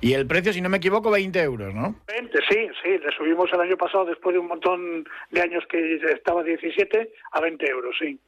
Y 0.00 0.14
el 0.14 0.26
precio, 0.26 0.52
si 0.52 0.60
no 0.60 0.68
me 0.68 0.78
equivoco, 0.78 1.10
20 1.10 1.40
euros, 1.42 1.74
¿no? 1.74 1.96
20, 2.08 2.38
sí, 2.48 2.68
sí. 2.82 2.98
Le 2.98 3.10
subimos 3.16 3.52
el 3.52 3.60
año 3.60 3.76
pasado, 3.76 4.06
después 4.06 4.34
de 4.34 4.40
un 4.40 4.48
montón 4.48 5.04
de 5.30 5.40
años 5.40 5.64
que 5.68 5.96
estaba 6.12 6.42
17, 6.42 7.12
a 7.32 7.40
20 7.40 7.70
euros, 7.70 7.94
sí. 7.98 8.18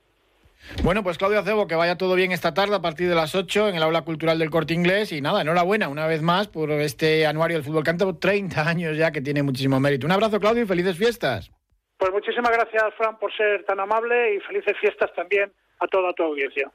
Bueno, 0.83 1.03
pues 1.03 1.19
Claudio 1.19 1.39
Acebo, 1.39 1.67
que 1.67 1.75
vaya 1.75 1.97
todo 1.97 2.15
bien 2.15 2.33
esta 2.33 2.55
tarde 2.55 2.77
a 2.77 2.83
partir 2.83 3.09
de 3.09 3.15
las 3.15 3.35
8 3.35 3.69
en 3.69 3.77
el 3.77 3.83
aula 3.83 4.03
cultural 4.03 4.39
del 4.39 4.51
Corte 4.51 4.75
Inglés. 4.75 5.13
Y 5.13 5.21
nada, 5.21 5.41
enhorabuena 5.41 5.89
una 5.89 6.07
vez 6.07 6.23
más 6.23 6.49
por 6.49 6.71
este 6.71 7.27
anuario 7.27 7.57
del 7.57 7.65
fútbol 7.65 7.85
cántabro, 7.85 8.17
30 8.17 8.69
años 8.69 8.97
ya 8.97 9.11
que 9.11 9.21
tiene 9.21 9.43
muchísimo 9.43 9.79
mérito. 9.81 10.07
Un 10.07 10.13
abrazo, 10.13 10.41
Claudio, 10.41 10.63
y 10.63 10.67
felices 10.67 10.97
fiestas. 10.97 11.51
Pues 11.99 12.13
muchísimas 12.13 12.53
gracias, 12.53 12.83
Fran, 12.97 13.19
por 13.19 13.35
ser 13.35 13.65
tan 13.65 13.81
amable 13.81 14.35
y 14.35 14.41
felices 14.41 14.77
fiestas 14.81 15.11
también 15.15 15.51
a 15.81 15.87
toda 15.87 16.13
tu 16.13 16.25
audiencia. 16.25 16.71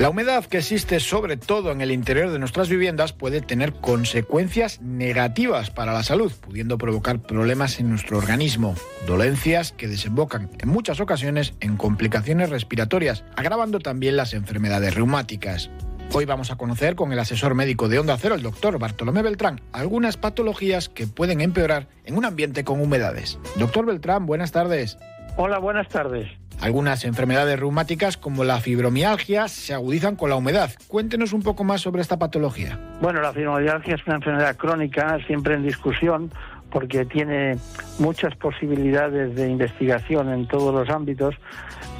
La 0.00 0.08
humedad 0.08 0.46
que 0.46 0.56
existe 0.56 0.98
sobre 0.98 1.36
todo 1.36 1.72
en 1.72 1.82
el 1.82 1.90
interior 1.90 2.30
de 2.30 2.38
nuestras 2.38 2.70
viviendas 2.70 3.12
puede 3.12 3.42
tener 3.42 3.74
consecuencias 3.74 4.80
negativas 4.80 5.70
para 5.70 5.92
la 5.92 6.02
salud, 6.02 6.32
pudiendo 6.40 6.78
provocar 6.78 7.18
problemas 7.18 7.78
en 7.80 7.90
nuestro 7.90 8.16
organismo, 8.16 8.74
dolencias 9.06 9.72
que 9.72 9.88
desembocan 9.88 10.48
en 10.58 10.70
muchas 10.70 11.00
ocasiones 11.00 11.52
en 11.60 11.76
complicaciones 11.76 12.48
respiratorias, 12.48 13.24
agravando 13.36 13.78
también 13.78 14.16
las 14.16 14.32
enfermedades 14.32 14.94
reumáticas. 14.94 15.68
Hoy 16.14 16.24
vamos 16.24 16.50
a 16.50 16.56
conocer 16.56 16.96
con 16.96 17.12
el 17.12 17.18
asesor 17.18 17.54
médico 17.54 17.90
de 17.90 17.98
Onda 17.98 18.16
Cero, 18.16 18.36
el 18.36 18.42
doctor 18.42 18.78
Bartolomé 18.78 19.20
Beltrán, 19.20 19.60
algunas 19.70 20.16
patologías 20.16 20.88
que 20.88 21.08
pueden 21.08 21.42
empeorar 21.42 21.88
en 22.06 22.16
un 22.16 22.24
ambiente 22.24 22.64
con 22.64 22.80
humedades. 22.80 23.38
Doctor 23.56 23.84
Beltrán, 23.84 24.24
buenas 24.24 24.50
tardes. 24.50 24.96
Hola, 25.36 25.58
buenas 25.58 25.90
tardes. 25.90 26.26
Algunas 26.60 27.04
enfermedades 27.04 27.58
reumáticas 27.58 28.16
como 28.16 28.44
la 28.44 28.60
fibromialgia 28.60 29.48
se 29.48 29.72
agudizan 29.72 30.16
con 30.16 30.30
la 30.30 30.36
humedad. 30.36 30.70
Cuéntenos 30.88 31.32
un 31.32 31.42
poco 31.42 31.64
más 31.64 31.80
sobre 31.80 32.02
esta 32.02 32.18
patología. 32.18 32.78
Bueno, 33.00 33.22
la 33.22 33.32
fibromialgia 33.32 33.94
es 33.94 34.06
una 34.06 34.16
enfermedad 34.16 34.56
crónica, 34.56 35.18
siempre 35.26 35.54
en 35.54 35.62
discusión, 35.62 36.30
porque 36.70 37.04
tiene 37.04 37.56
muchas 37.98 38.34
posibilidades 38.36 39.34
de 39.34 39.48
investigación 39.48 40.30
en 40.30 40.46
todos 40.46 40.74
los 40.74 40.88
ámbitos, 40.88 41.34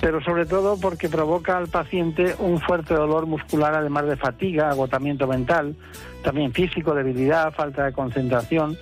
pero 0.01 0.23
sobre 0.23 0.47
todo 0.47 0.79
porque 0.79 1.09
provoca 1.09 1.57
al 1.57 1.69
paciente 1.69 2.35
un 2.39 2.61
fuerte 2.61 2.95
dolor 2.95 3.27
muscular, 3.27 3.75
además 3.75 4.07
de 4.07 4.17
fatiga, 4.17 4.71
agotamiento 4.71 5.27
mental, 5.27 5.75
también 6.23 6.53
físico, 6.53 6.95
debilidad, 6.95 7.53
falta 7.53 7.85
de 7.85 7.93
concentración, 7.93 8.79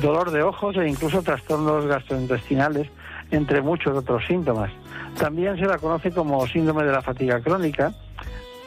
dolor 0.00 0.30
de 0.30 0.42
ojos 0.42 0.76
e 0.76 0.88
incluso 0.88 1.22
trastornos 1.22 1.86
gastrointestinales, 1.86 2.88
entre 3.30 3.60
muchos 3.60 3.96
otros 3.96 4.24
síntomas. 4.26 4.70
También 5.18 5.58
se 5.58 5.66
la 5.66 5.78
conoce 5.78 6.10
como 6.10 6.46
síndrome 6.46 6.84
de 6.84 6.92
la 6.92 7.02
fatiga 7.02 7.40
crónica, 7.40 7.92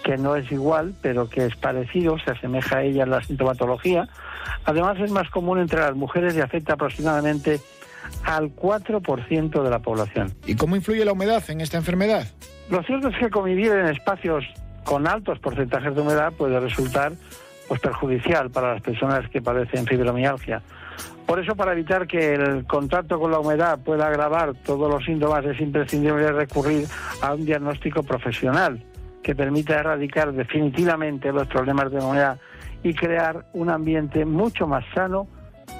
que 0.03 0.17
no 0.17 0.35
es 0.35 0.51
igual, 0.51 0.93
pero 1.01 1.29
que 1.29 1.45
es 1.45 1.55
parecido, 1.55 2.17
se 2.19 2.31
asemeja 2.31 2.77
a 2.77 2.83
ella 2.83 3.03
en 3.03 3.12
la 3.12 3.21
sintomatología. 3.21 4.07
Además 4.65 4.97
es 4.99 5.12
más 5.12 5.29
común 5.29 5.59
entre 5.59 5.79
las 5.79 5.95
mujeres 5.95 6.35
y 6.35 6.41
afecta 6.41 6.73
aproximadamente 6.73 7.59
al 8.23 8.55
4% 8.55 9.63
de 9.63 9.69
la 9.69 9.79
población. 9.79 10.33
¿Y 10.45 10.55
cómo 10.55 10.75
influye 10.75 11.05
la 11.05 11.12
humedad 11.12 11.43
en 11.49 11.62
esta 11.62 11.77
enfermedad? 11.77 12.27
Lo 12.69 12.83
cierto 12.83 13.09
es 13.09 13.17
que 13.17 13.29
convivir 13.29 13.71
en 13.71 13.88
espacios 13.88 14.45
con 14.83 15.07
altos 15.07 15.39
porcentajes 15.39 15.93
de 15.93 16.01
humedad 16.01 16.33
puede 16.33 16.59
resultar 16.59 17.13
pues 17.67 17.79
perjudicial 17.79 18.49
para 18.49 18.73
las 18.73 18.81
personas 18.81 19.29
que 19.29 19.41
padecen 19.41 19.85
fibromialgia. 19.85 20.62
Por 21.25 21.39
eso, 21.39 21.55
para 21.55 21.73
evitar 21.73 22.07
que 22.07 22.33
el 22.33 22.65
contacto 22.65 23.19
con 23.19 23.31
la 23.31 23.39
humedad 23.39 23.79
pueda 23.79 24.07
agravar 24.07 24.53
todos 24.65 24.91
los 24.91 25.03
síntomas, 25.05 25.45
es 25.45 25.59
imprescindible 25.59 26.31
recurrir 26.31 26.88
a 27.21 27.33
un 27.33 27.45
diagnóstico 27.45 28.03
profesional 28.03 28.83
que 29.21 29.35
permita 29.35 29.79
erradicar 29.79 30.31
definitivamente 30.33 31.31
los 31.31 31.47
problemas 31.47 31.91
de 31.91 31.99
humedad 31.99 32.39
y 32.83 32.93
crear 32.93 33.45
un 33.53 33.69
ambiente 33.69 34.25
mucho 34.25 34.65
más 34.65 34.83
sano 34.93 35.27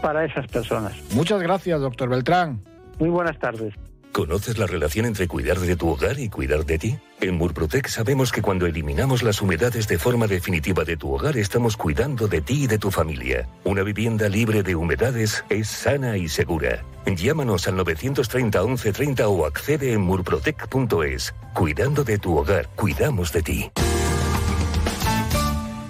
para 0.02 0.26
esas 0.26 0.48
personas. 0.48 0.94
Muchas 1.16 1.42
gracias, 1.42 1.80
doctor 1.82 2.10
Beltrán. 2.10 2.62
Muy 3.00 3.10
buenas 3.10 3.40
tardes. 3.40 3.74
¿Conoces 4.20 4.58
la 4.58 4.68
relación 4.68 5.06
entre 5.06 5.30
cuidar 5.30 5.58
de 5.60 5.78
tu 5.78 5.88
hogar 5.88 6.20
y 6.20 6.28
cuidar 6.28 6.66
de 6.66 6.78
ti? 6.78 7.00
En 7.22 7.38
Murprotec 7.38 7.88
sabemos 7.88 8.34
que 8.34 8.42
cuando 8.42 8.66
eliminamos 8.66 9.24
las 9.24 9.42
humedades 9.42 9.88
de 9.88 9.98
forma 9.98 10.28
definitiva 10.28 10.84
de 10.84 10.98
tu 10.98 11.14
hogar 11.14 11.38
estamos 11.38 11.78
cuidando 11.78 12.28
de 12.28 12.42
ti 12.42 12.64
y 12.66 12.68
de 12.68 12.78
tu 12.78 12.92
familia. 12.92 13.48
Una 13.64 13.82
vivienda 13.82 14.28
libre 14.28 14.62
de 14.62 14.76
humedades 14.76 15.46
es 15.48 15.70
sana 15.70 16.18
y 16.18 16.28
segura. 16.28 16.84
Llámanos 17.06 17.70
al 17.70 17.78
930 17.78 18.62
1130 18.62 19.26
o 19.30 19.46
accede 19.46 19.94
en 19.94 20.02
murprotec.es. 20.02 21.34
Cuidando 21.54 22.04
de 22.04 22.18
tu 22.18 22.38
hogar, 22.38 22.68
cuidamos 22.76 23.32
de 23.32 23.42
ti. 23.42 23.72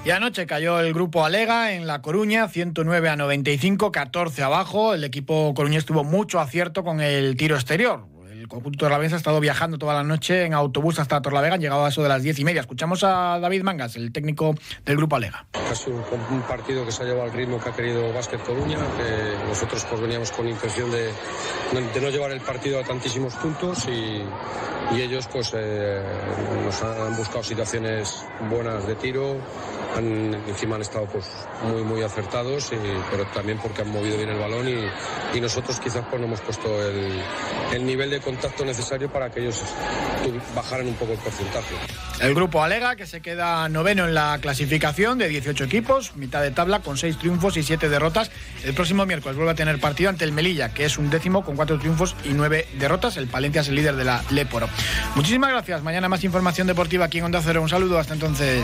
Y 0.05 0.11
anoche 0.11 0.45
cayó 0.45 0.79
el 0.79 0.93
grupo 0.93 1.25
Alega 1.25 1.73
en 1.73 1.87
La 1.87 2.03
Coruña, 2.03 2.47
109 2.47 3.09
a 3.09 3.15
95, 3.15 3.91
14 3.91 4.43
abajo. 4.43 4.93
El 4.93 5.03
equipo 5.03 5.51
coruñés 5.55 5.85
tuvo 5.85 6.03
mucho 6.03 6.39
acierto 6.39 6.83
con 6.83 7.01
el 7.01 7.35
tiro 7.35 7.55
exterior. 7.55 8.05
Conjunto 8.49 8.85
de 8.85 8.91
la 8.91 8.97
ha 8.97 9.05
estado 9.05 9.39
viajando 9.39 9.77
toda 9.77 9.93
la 9.93 10.03
noche 10.03 10.43
en 10.43 10.55
autobús 10.55 10.97
hasta 10.97 11.21
Torlavega, 11.21 11.53
han 11.53 11.61
llegado 11.61 11.85
a 11.85 11.89
eso 11.89 12.01
de 12.01 12.09
las 12.09 12.23
diez 12.23 12.39
y 12.39 12.43
media. 12.43 12.61
Escuchamos 12.61 13.03
a 13.03 13.37
David 13.39 13.61
Mangas, 13.61 13.95
el 13.95 14.11
técnico 14.11 14.55
del 14.83 14.97
grupo 14.97 15.15
Alega. 15.15 15.45
Ha 15.53 15.75
sido 15.75 16.03
un, 16.31 16.41
partido 16.41 16.83
que 16.83 16.91
se 16.91 17.03
ha 17.03 17.05
llevado 17.05 17.25
al 17.25 17.33
ritmo 17.33 17.61
que 17.61 17.69
ha 17.69 17.73
querido 17.73 18.11
Básquet 18.11 18.41
Coruña, 18.41 18.79
que 18.97 19.47
nosotros 19.47 19.85
pues 19.87 20.01
veníamos 20.01 20.31
con 20.31 20.49
intención 20.49 20.89
de, 20.89 21.11
de 21.71 22.01
no 22.01 22.09
llevar 22.09 22.31
el 22.31 22.41
partido 22.41 22.79
a 22.79 22.83
tantísimos 22.83 23.35
puntos 23.35 23.87
y, 23.87 24.23
ellos 24.91 25.27
pues 25.31 25.51
eh, 25.55 26.01
nos 26.65 26.81
han 26.81 27.15
buscado 27.15 27.43
situaciones 27.43 28.25
buenas 28.49 28.87
de 28.87 28.95
tiro, 28.95 29.37
encima 30.47 30.75
han 30.75 30.81
estado 30.81 31.05
pues 31.05 31.25
muy 31.71 31.83
muy 31.83 32.01
acertados, 32.01 32.71
y, 32.71 32.77
pero 33.11 33.25
también 33.27 33.59
porque 33.59 33.83
han 33.83 33.91
movido 33.91 34.17
bien 34.17 34.29
el 34.29 34.39
balón 34.39 34.67
y, 34.67 35.37
y 35.37 35.41
nosotros 35.41 35.79
quizás 35.79 36.03
pues 36.09 36.19
no 36.19 36.25
hemos 36.25 36.41
puesto 36.41 36.81
el, 36.81 37.21
el, 37.71 37.85
nivel 37.85 38.09
de 38.09 38.19
contacto 38.19 38.65
necesario 38.65 39.11
para 39.11 39.29
que 39.29 39.41
ellos 39.41 39.61
bajaran 40.55 40.87
un 40.87 40.93
poco 40.95 41.13
el 41.13 41.19
porcentaje. 41.19 41.75
El 42.21 42.35
grupo 42.35 42.63
Alega 42.63 42.95
que 42.95 43.05
se 43.05 43.21
queda 43.21 43.69
noveno 43.69 44.05
en 44.05 44.13
la 44.13 44.37
clasificación 44.41 45.17
de 45.17 45.27
18 45.29 45.63
equipos, 45.63 46.15
mitad 46.15 46.41
de 46.41 46.51
tabla 46.51 46.79
con 46.81 46.97
6 46.97 47.17
triunfos 47.17 47.57
y 47.57 47.63
7 47.63 47.89
derrotas. 47.89 48.31
El 48.63 48.73
próximo 48.73 49.05
miércoles 49.05 49.37
vuelve 49.37 49.51
a 49.51 49.55
tener 49.55 49.79
partido 49.79 50.09
ante 50.09 50.25
el 50.25 50.31
Melilla, 50.31 50.73
que 50.73 50.85
es 50.85 50.97
un 50.97 51.09
décimo 51.09 51.43
con 51.43 51.55
4 51.55 51.79
triunfos 51.79 52.15
y 52.25 52.29
9 52.29 52.67
derrotas. 52.77 53.17
El 53.17 53.27
Palencia 53.27 53.61
es 53.61 53.69
el 53.69 53.75
líder 53.75 53.95
de 53.95 54.05
la 54.05 54.23
Leporo. 54.29 54.69
Muchísimas 55.15 55.51
gracias. 55.51 55.81
Mañana 55.83 56.09
más 56.09 56.23
información 56.23 56.67
deportiva 56.67 57.05
aquí 57.05 57.19
en 57.19 57.25
Onda 57.25 57.41
Cero. 57.43 57.61
Un 57.61 57.69
saludo. 57.69 57.99
Hasta 57.99 58.13
entonces. 58.13 58.63